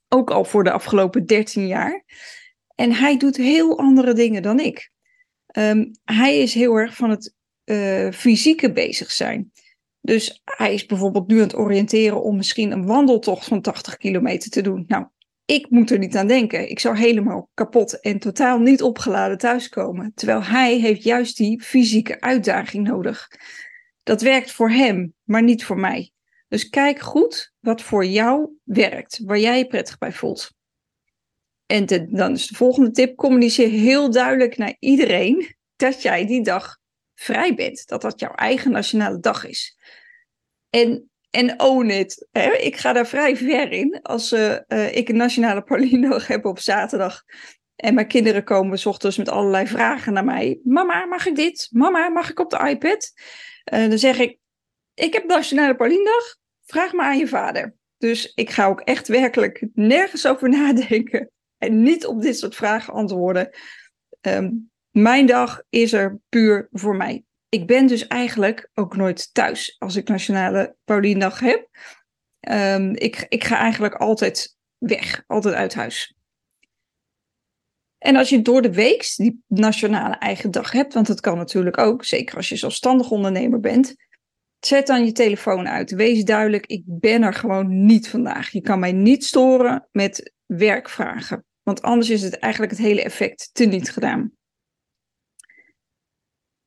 Ook 0.07 0.31
al 0.31 0.45
voor 0.45 0.63
de 0.63 0.71
afgelopen 0.71 1.25
13 1.25 1.67
jaar. 1.67 2.03
En 2.75 2.91
hij 2.91 3.17
doet 3.17 3.37
heel 3.37 3.77
andere 3.77 4.13
dingen 4.13 4.41
dan 4.41 4.59
ik. 4.59 4.91
Um, 5.57 5.91
hij 6.03 6.39
is 6.39 6.53
heel 6.53 6.75
erg 6.75 6.95
van 6.95 7.09
het 7.09 7.33
fysieke 8.13 8.71
bezig 8.71 9.11
zijn. 9.11 9.51
Dus 10.01 10.41
hij 10.43 10.73
is 10.73 10.85
bijvoorbeeld 10.85 11.27
nu 11.27 11.35
aan 11.35 11.41
het 11.41 11.55
oriënteren 11.55 12.23
om 12.23 12.35
misschien 12.35 12.71
een 12.71 12.85
wandeltocht 12.85 13.45
van 13.45 13.61
80 13.61 13.97
kilometer 13.97 14.49
te 14.49 14.61
doen. 14.61 14.83
Nou, 14.87 15.05
ik 15.45 15.69
moet 15.69 15.91
er 15.91 15.97
niet 15.97 16.15
aan 16.15 16.27
denken. 16.27 16.69
Ik 16.69 16.79
zou 16.79 16.97
helemaal 16.97 17.49
kapot 17.53 17.99
en 17.99 18.19
totaal 18.19 18.59
niet 18.59 18.81
opgeladen 18.81 19.37
thuiskomen. 19.37 20.11
Terwijl 20.15 20.43
hij 20.43 20.79
heeft 20.79 21.03
juist 21.03 21.37
die 21.37 21.61
fysieke 21.61 22.21
uitdaging 22.21 22.87
nodig. 22.87 23.27
Dat 24.03 24.21
werkt 24.21 24.51
voor 24.51 24.69
hem, 24.69 25.13
maar 25.23 25.43
niet 25.43 25.65
voor 25.65 25.79
mij. 25.79 26.11
Dus 26.47 26.69
kijk 26.69 26.99
goed 26.99 27.53
wat 27.59 27.81
voor 27.81 28.05
jou 28.05 28.49
werkt, 28.63 29.19
waar 29.23 29.39
jij 29.39 29.57
je 29.57 29.67
prettig 29.67 29.97
bij 29.97 30.11
voelt. 30.11 30.53
En 31.65 31.85
dan 32.09 32.31
is 32.31 32.47
de 32.47 32.55
volgende 32.55 32.91
tip: 32.91 33.15
communiceer 33.15 33.69
heel 33.69 34.11
duidelijk 34.11 34.57
naar 34.57 34.75
iedereen 34.79 35.55
dat 35.75 36.01
jij 36.01 36.25
die 36.25 36.43
dag 36.43 36.77
vrij 37.15 37.55
bent. 37.55 37.87
Dat 37.87 38.01
dat 38.01 38.19
jouw 38.19 38.33
eigen 38.33 38.71
nationale 38.71 39.19
dag 39.19 39.45
is. 39.45 39.77
En 40.69 41.09
en 41.35 41.59
own 41.59 41.89
it. 41.89 42.27
Ik 42.59 42.77
ga 42.77 42.93
daar 42.93 43.07
vrij 43.07 43.37
ver 43.37 43.71
in. 43.71 44.01
Als 44.01 44.31
uh, 44.31 44.95
ik 44.95 45.09
een 45.09 45.15
nationale 45.15 45.63
Paulinedag 45.69 46.27
heb 46.27 46.45
op 46.45 46.59
zaterdag. 46.59 47.23
En 47.75 47.93
mijn 47.93 48.07
kinderen 48.07 48.43
komen 48.43 48.79
s 48.79 48.85
ochtends 48.85 49.17
met 49.17 49.29
allerlei 49.29 49.67
vragen 49.67 50.13
naar 50.13 50.23
mij. 50.23 50.59
Mama, 50.63 51.05
mag 51.05 51.25
ik 51.25 51.35
dit? 51.35 51.67
Mama, 51.71 52.09
mag 52.09 52.29
ik 52.29 52.39
op 52.39 52.49
de 52.49 52.69
iPad? 52.69 53.11
Uh, 53.73 53.89
dan 53.89 53.97
zeg 53.97 54.19
ik, 54.19 54.37
ik 54.93 55.13
heb 55.13 55.25
Nationale 55.25 55.75
Paulinedag. 55.75 56.37
Vraag 56.63 56.93
maar 56.93 57.05
aan 57.05 57.17
je 57.17 57.27
vader. 57.27 57.75
Dus 57.97 58.31
ik 58.33 58.49
ga 58.49 58.67
ook 58.67 58.81
echt 58.81 59.07
werkelijk 59.07 59.67
nergens 59.73 60.27
over 60.27 60.49
nadenken. 60.59 61.31
En 61.57 61.81
niet 61.81 62.05
op 62.05 62.21
dit 62.21 62.37
soort 62.37 62.55
vragen 62.55 62.93
antwoorden. 62.93 63.49
Um, 64.21 64.71
mijn 64.97 65.25
dag 65.25 65.61
is 65.69 65.93
er 65.93 66.19
puur 66.29 66.67
voor 66.71 66.95
mij. 66.95 67.23
Ik 67.49 67.67
ben 67.67 67.87
dus 67.87 68.07
eigenlijk 68.07 68.69
ook 68.73 68.95
nooit 68.95 69.33
thuis 69.33 69.75
als 69.79 69.95
ik 69.95 70.07
Nationale 70.07 70.75
Pauliendag 70.83 71.39
heb. 71.39 71.69
Um, 72.49 72.95
ik, 72.95 73.25
ik 73.29 73.43
ga 73.43 73.57
eigenlijk 73.57 73.95
altijd 73.95 74.57
weg, 74.77 75.23
altijd 75.27 75.55
uit 75.55 75.73
huis. 75.73 76.15
En 77.97 78.15
als 78.15 78.29
je 78.29 78.41
door 78.41 78.61
de 78.61 78.73
week 78.73 79.13
die 79.15 79.43
nationale 79.47 80.15
eigen 80.15 80.51
dag 80.51 80.71
hebt, 80.71 80.93
want 80.93 81.07
dat 81.07 81.19
kan 81.19 81.37
natuurlijk 81.37 81.77
ook, 81.77 82.05
zeker 82.05 82.35
als 82.35 82.49
je 82.49 82.55
zelfstandig 82.55 83.11
ondernemer 83.11 83.59
bent, 83.59 83.95
zet 84.59 84.87
dan 84.87 85.05
je 85.05 85.11
telefoon 85.11 85.67
uit. 85.67 85.91
Wees 85.91 86.23
duidelijk, 86.23 86.65
ik 86.65 86.83
ben 86.85 87.23
er 87.23 87.33
gewoon 87.33 87.85
niet 87.85 88.09
vandaag. 88.09 88.49
Je 88.49 88.61
kan 88.61 88.79
mij 88.79 88.91
niet 88.91 89.25
storen 89.25 89.87
met 89.91 90.33
werkvragen, 90.45 91.45
want 91.63 91.81
anders 91.81 92.09
is 92.09 92.21
het 92.21 92.39
eigenlijk 92.39 92.71
het 92.73 92.81
hele 92.81 93.03
effect 93.03 93.49
teniet 93.53 93.91
gedaan. 93.91 94.33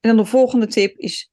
En 0.00 0.08
dan 0.08 0.16
de 0.16 0.24
volgende 0.24 0.66
tip 0.66 0.98
is: 0.98 1.30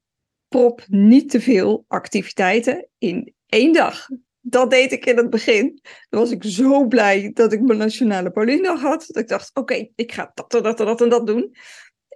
prop 0.48 0.86
niet 0.88 1.29
te 1.29 1.41
veel 1.41 1.86
activiteiten 1.88 2.88
in 2.98 3.34
één 3.45 3.74
dag. 3.74 4.07
Dat 4.41 4.69
deed 4.69 4.91
ik 4.91 5.05
in 5.05 5.17
het 5.17 5.29
begin. 5.29 5.79
Dan 6.10 6.19
was 6.19 6.31
ik 6.31 6.43
zo 6.43 6.88
blij 6.88 7.31
dat 7.34 7.53
ik 7.53 7.62
mijn 7.62 7.79
nationale 7.79 8.31
Paulinedag 8.31 8.81
had. 8.81 9.05
Dat 9.07 9.24
ik 9.24 9.27
dacht: 9.27 9.51
oké, 9.53 9.89
ik 9.95 10.12
ga 10.12 10.31
dat, 10.34 10.51
dat, 10.63 10.77
dat 10.77 11.01
en 11.01 11.10
dat 11.10 11.27
doen. 11.27 11.55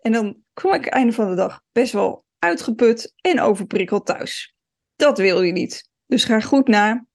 En 0.02 0.12
dan 0.12 0.44
kwam 0.54 0.74
ik 0.74 0.86
einde 0.86 1.14
van 1.14 1.30
de 1.30 1.36
dag 1.36 1.62
best 1.72 1.94
wel 1.94 2.26
uitgeput 2.40 3.14
en 3.22 3.40
overprikkeld 3.40 4.06
thuis. 4.06 4.56
Dat 4.96 5.18
wil 5.18 5.42
je 5.42 5.52
niet. 5.52 5.90
Dus 6.06 6.24
ga 6.24 6.40
goed 6.40 6.68
na. 6.68 7.08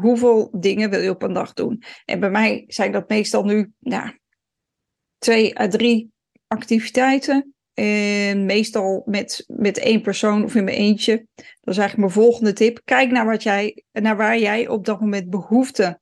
Hoeveel 0.00 0.48
dingen 0.58 0.90
wil 0.90 1.00
je 1.00 1.10
op 1.10 1.22
een 1.22 1.32
dag 1.32 1.52
doen? 1.52 1.82
En 2.04 2.20
bij 2.20 2.30
mij 2.30 2.64
zijn 2.66 2.92
dat 2.92 3.08
meestal 3.08 3.44
nu 3.44 3.72
nou, 3.78 4.18
twee 5.18 5.58
à 5.58 5.68
drie 5.68 6.12
activiteiten 6.46 7.55
en 7.76 8.46
meestal 8.46 9.02
met, 9.06 9.44
met 9.46 9.78
één 9.78 10.00
persoon 10.00 10.44
of 10.44 10.54
in 10.54 10.64
mijn 10.64 10.76
eentje. 10.76 11.26
Dat 11.34 11.74
is 11.74 11.78
eigenlijk 11.78 11.96
mijn 11.96 12.24
volgende 12.26 12.52
tip. 12.52 12.80
Kijk 12.84 13.10
naar, 13.10 13.26
wat 13.26 13.42
jij, 13.42 13.84
naar 13.92 14.16
waar 14.16 14.38
jij 14.38 14.68
op 14.68 14.84
dat 14.84 15.00
moment 15.00 15.30
behoefte 15.30 16.00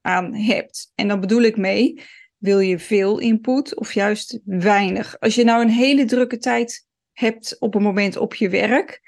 aan 0.00 0.34
hebt. 0.34 0.92
En 0.94 1.08
dan 1.08 1.20
bedoel 1.20 1.42
ik 1.42 1.56
mee, 1.56 2.00
wil 2.36 2.60
je 2.60 2.78
veel 2.78 3.18
input 3.18 3.76
of 3.76 3.92
juist 3.92 4.40
weinig? 4.44 5.20
Als 5.20 5.34
je 5.34 5.44
nou 5.44 5.62
een 5.62 5.70
hele 5.70 6.04
drukke 6.04 6.38
tijd 6.38 6.86
hebt 7.12 7.56
op 7.58 7.74
een 7.74 7.82
moment 7.82 8.16
op 8.16 8.34
je 8.34 8.48
werk, 8.48 9.00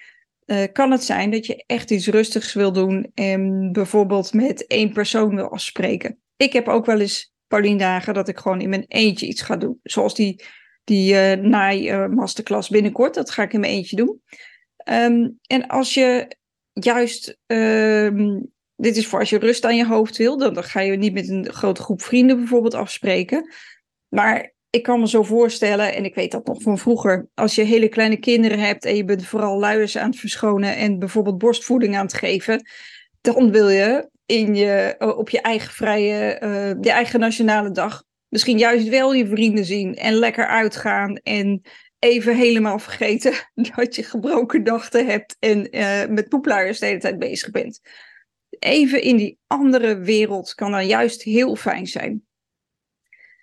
uh, 0.46 0.62
kan 0.72 0.90
het 0.90 1.04
zijn 1.04 1.30
dat 1.30 1.46
je 1.46 1.64
echt 1.66 1.90
iets 1.90 2.06
rustigs 2.06 2.52
wil 2.52 2.72
doen 2.72 3.10
en 3.14 3.72
bijvoorbeeld 3.72 4.32
met 4.32 4.66
één 4.66 4.92
persoon 4.92 5.34
wil 5.34 5.50
afspreken. 5.50 6.18
Ik 6.36 6.52
heb 6.52 6.68
ook 6.68 6.86
wel 6.86 7.00
eens 7.00 7.32
Paulien 7.46 8.02
dat 8.04 8.28
ik 8.28 8.38
gewoon 8.38 8.60
in 8.60 8.68
mijn 8.68 8.84
eentje 8.88 9.26
iets 9.26 9.42
ga 9.42 9.56
doen. 9.56 9.78
Zoals 9.82 10.14
die 10.14 10.44
die 10.88 11.14
uh, 11.14 11.32
naai 11.32 11.92
uh, 11.92 12.06
masterclass 12.06 12.68
binnenkort. 12.68 13.14
Dat 13.14 13.30
ga 13.30 13.42
ik 13.42 13.52
in 13.52 13.60
mijn 13.60 13.72
eentje 13.72 13.96
doen. 13.96 14.22
Um, 14.90 15.38
en 15.46 15.66
als 15.66 15.94
je 15.94 16.36
juist, 16.72 17.38
um, 17.46 18.50
dit 18.76 18.96
is 18.96 19.06
voor 19.06 19.18
als 19.18 19.30
je 19.30 19.38
rust 19.38 19.64
aan 19.64 19.76
je 19.76 19.86
hoofd 19.86 20.16
wil, 20.16 20.38
dan, 20.38 20.54
dan 20.54 20.64
ga 20.64 20.80
je 20.80 20.96
niet 20.96 21.12
met 21.12 21.28
een 21.28 21.52
grote 21.52 21.82
groep 21.82 22.02
vrienden 22.02 22.36
bijvoorbeeld 22.36 22.74
afspreken. 22.74 23.54
Maar 24.08 24.54
ik 24.70 24.82
kan 24.82 25.00
me 25.00 25.08
zo 25.08 25.22
voorstellen, 25.22 25.94
en 25.94 26.04
ik 26.04 26.14
weet 26.14 26.32
dat 26.32 26.46
nog 26.46 26.62
van 26.62 26.78
vroeger, 26.78 27.28
als 27.34 27.54
je 27.54 27.62
hele 27.62 27.88
kleine 27.88 28.16
kinderen 28.16 28.58
hebt 28.58 28.84
en 28.84 28.96
je 28.96 29.04
bent 29.04 29.26
vooral 29.26 29.58
luiers 29.58 29.98
aan 29.98 30.10
het 30.10 30.18
verschonen 30.18 30.76
en 30.76 30.98
bijvoorbeeld 30.98 31.38
borstvoeding 31.38 31.96
aan 31.96 32.04
het 32.04 32.14
geven, 32.14 32.62
dan 33.20 33.50
wil 33.50 33.68
je 33.68 34.08
in 34.26 34.54
je, 34.54 34.94
op 35.16 35.30
je 35.30 35.40
eigen 35.40 35.72
vrije, 35.72 36.40
uh, 36.42 36.82
je 36.82 36.90
eigen 36.90 37.20
nationale 37.20 37.70
dag 37.70 38.04
misschien 38.28 38.58
juist 38.58 38.88
wel 38.88 39.14
je 39.14 39.26
vrienden 39.26 39.64
zien 39.64 39.94
en 39.94 40.14
lekker 40.14 40.46
uitgaan 40.46 41.16
en 41.16 41.62
even 41.98 42.36
helemaal 42.36 42.78
vergeten 42.78 43.32
dat 43.76 43.94
je 43.94 44.02
gebroken 44.02 44.64
dachten 44.64 45.06
hebt 45.06 45.36
en 45.38 45.76
uh, 45.76 46.06
met 46.06 46.28
poepluiers 46.28 46.78
de 46.78 46.86
hele 46.86 46.98
tijd 46.98 47.18
bezig 47.18 47.50
bent. 47.50 47.80
Even 48.58 49.02
in 49.02 49.16
die 49.16 49.38
andere 49.46 49.98
wereld 49.98 50.54
kan 50.54 50.70
dan 50.70 50.86
juist 50.86 51.22
heel 51.22 51.56
fijn 51.56 51.86
zijn. 51.86 52.22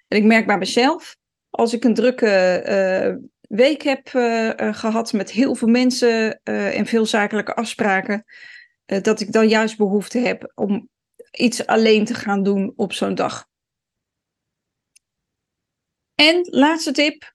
En 0.08 0.17
ik 0.17 0.24
merk 0.24 0.45
bij 0.45 0.58
mezelf, 0.58 1.17
als 1.50 1.74
ik 1.74 1.84
een 1.84 1.93
drukke 1.93 2.63
uh, 2.67 3.28
week 3.58 3.82
heb 3.82 4.13
uh, 4.13 4.52
gehad 4.74 5.13
met 5.13 5.32
heel 5.32 5.56
veel 5.56 5.67
mensen 5.67 6.41
en 6.43 6.86
veel 6.86 7.06
zakelijke 7.06 7.56
afspraken, 7.56 8.26
dat 8.86 9.19
ik 9.19 9.32
dan 9.32 9.48
juist 9.48 9.78
behoefte 9.78 10.19
heb 10.19 10.52
om 10.56 10.89
iets 11.32 11.65
alleen 11.65 12.06
te 12.06 12.13
gaan 12.13 12.43
doen 12.43 12.74
op 12.76 12.93
zo'n 12.93 13.15
dag. 13.15 13.48
En 16.15 16.47
laatste 16.49 16.91
tip: 16.91 17.34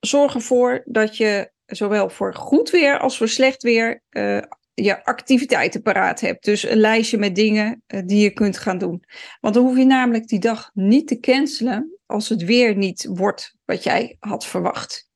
zorg 0.00 0.34
ervoor 0.34 0.82
dat 0.84 1.16
je 1.16 1.52
zowel 1.66 2.10
voor 2.10 2.34
goed 2.34 2.70
weer 2.70 2.98
als 2.98 3.16
voor 3.16 3.28
slecht 3.28 3.62
weer 3.62 4.02
uh, 4.10 4.42
je 4.74 5.04
activiteiten 5.04 5.82
paraat 5.82 6.20
hebt. 6.20 6.44
Dus 6.44 6.62
een 6.62 6.78
lijstje 6.78 7.18
met 7.18 7.34
dingen 7.34 7.82
uh, 7.86 8.00
die 8.04 8.22
je 8.22 8.30
kunt 8.30 8.58
gaan 8.58 8.78
doen. 8.78 9.04
Want 9.40 9.54
dan 9.54 9.64
hoef 9.64 9.76
je 9.76 9.84
namelijk 9.84 10.26
die 10.26 10.38
dag 10.38 10.70
niet 10.74 11.08
te 11.08 11.18
cancelen 11.18 11.98
als 12.06 12.28
het 12.28 12.44
weer 12.44 12.76
niet 12.76 13.06
wordt 13.10 13.54
wat 13.64 13.82
jij 13.82 14.16
had 14.18 14.46
verwacht. 14.46 15.08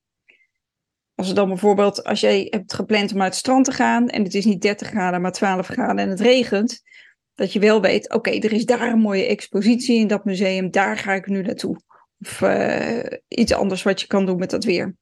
Als 1.15 1.35
dan 1.35 1.49
bijvoorbeeld, 1.49 2.05
als 2.05 2.21
jij 2.21 2.47
hebt 2.51 2.75
gepland 2.75 3.13
om 3.13 3.17
naar 3.17 3.27
het 3.27 3.37
strand 3.37 3.65
te 3.65 3.73
gaan 3.73 4.09
en 4.09 4.23
het 4.23 4.35
is 4.35 4.45
niet 4.45 4.63
30 4.63 4.89
graden, 4.89 5.21
maar 5.21 5.33
12 5.33 5.67
graden 5.67 5.99
en 5.99 6.09
het 6.09 6.21
regent, 6.21 6.83
dat 7.35 7.53
je 7.53 7.59
wel 7.59 7.81
weet, 7.81 8.13
oké, 8.13 8.31
er 8.31 8.53
is 8.53 8.65
daar 8.65 8.93
een 8.93 8.99
mooie 8.99 9.27
expositie 9.27 9.99
in 9.99 10.07
dat 10.07 10.25
museum, 10.25 10.71
daar 10.71 10.97
ga 10.97 11.13
ik 11.13 11.27
nu 11.27 11.43
naartoe. 11.43 11.81
Of 12.21 12.41
uh, 12.41 13.03
iets 13.29 13.53
anders 13.53 13.83
wat 13.83 14.01
je 14.01 14.07
kan 14.07 14.27
doen 14.27 14.39
met 14.39 14.51
dat 14.51 14.65
weer. 14.65 14.97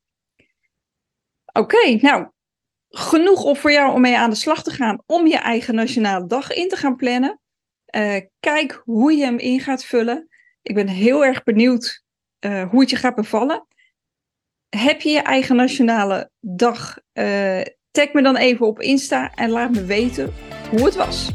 Oké, 1.52 1.90
nou, 2.00 2.28
genoeg 2.88 3.44
op 3.44 3.58
voor 3.58 3.72
jou 3.72 3.92
om 3.92 4.00
mee 4.00 4.16
aan 4.16 4.30
de 4.30 4.36
slag 4.36 4.62
te 4.62 4.70
gaan 4.70 5.02
om 5.06 5.26
je 5.26 5.36
eigen 5.36 5.74
nationale 5.74 6.26
dag 6.26 6.52
in 6.52 6.68
te 6.68 6.76
gaan 6.76 6.96
plannen. 6.96 7.40
Uh, 7.96 8.20
kijk 8.40 8.82
hoe 8.84 9.12
je 9.12 9.24
hem 9.24 9.38
in 9.38 9.60
gaat 9.60 9.84
vullen. 9.84 10.28
Ik 10.62 10.74
ben 10.74 10.88
heel 10.88 11.24
erg 11.24 11.42
benieuwd 11.42 12.02
uh, 12.40 12.70
hoe 12.70 12.80
het 12.80 12.90
je 12.90 12.96
gaat 12.96 13.14
bevallen. 13.14 13.66
Heb 14.68 15.00
je 15.00 15.10
je 15.10 15.22
eigen 15.22 15.56
nationale 15.56 16.30
dag? 16.40 16.96
tag 17.90 18.12
me 18.12 18.22
dan 18.22 18.36
even 18.36 18.66
op 18.66 18.80
Insta 18.80 19.34
en 19.34 19.50
laat 19.50 19.70
me 19.70 19.84
weten 19.84 20.34
hoe 20.70 20.84
het 20.84 20.94
was. 20.94 21.30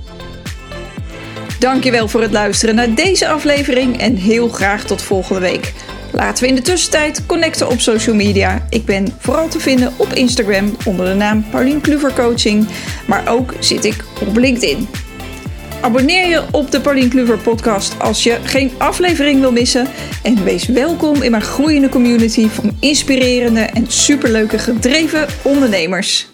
Dankjewel 1.64 2.08
voor 2.08 2.22
het 2.22 2.32
luisteren 2.32 2.76
naar 2.76 2.94
deze 2.94 3.28
aflevering 3.28 4.00
en 4.00 4.16
heel 4.16 4.48
graag 4.48 4.84
tot 4.84 5.02
volgende 5.02 5.42
week. 5.42 5.74
Laten 6.12 6.44
we 6.44 6.50
in 6.50 6.56
de 6.56 6.62
tussentijd 6.62 7.26
connecten 7.26 7.70
op 7.70 7.80
social 7.80 8.16
media. 8.16 8.68
Ik 8.70 8.86
ben 8.86 9.08
vooral 9.20 9.48
te 9.48 9.60
vinden 9.60 9.94
op 9.98 10.14
Instagram 10.14 10.76
onder 10.86 11.06
de 11.06 11.14
naam 11.14 11.46
Paulien 11.50 11.82
Kluver 11.82 12.14
Coaching, 12.14 12.68
maar 13.08 13.28
ook 13.28 13.54
zit 13.60 13.86
ik 13.86 14.04
op 14.22 14.36
LinkedIn. 14.36 14.88
Abonneer 15.82 16.28
je 16.28 16.44
op 16.52 16.72
de 16.72 16.82
Paulien 16.82 17.10
Kluver 17.10 17.38
podcast 17.38 18.00
als 18.00 18.24
je 18.24 18.38
geen 18.44 18.72
aflevering 18.78 19.40
wil 19.40 19.52
missen. 19.52 19.88
En 20.24 20.44
wees 20.44 20.66
welkom 20.66 21.22
in 21.22 21.32
mijn 21.32 21.44
groeiende 21.44 21.90
community 21.90 22.48
van 22.48 22.78
inspirerende 22.80 23.62
en 23.62 23.86
superleuke 23.88 24.60
gedreven 24.60 25.28
ondernemers. 25.42 26.33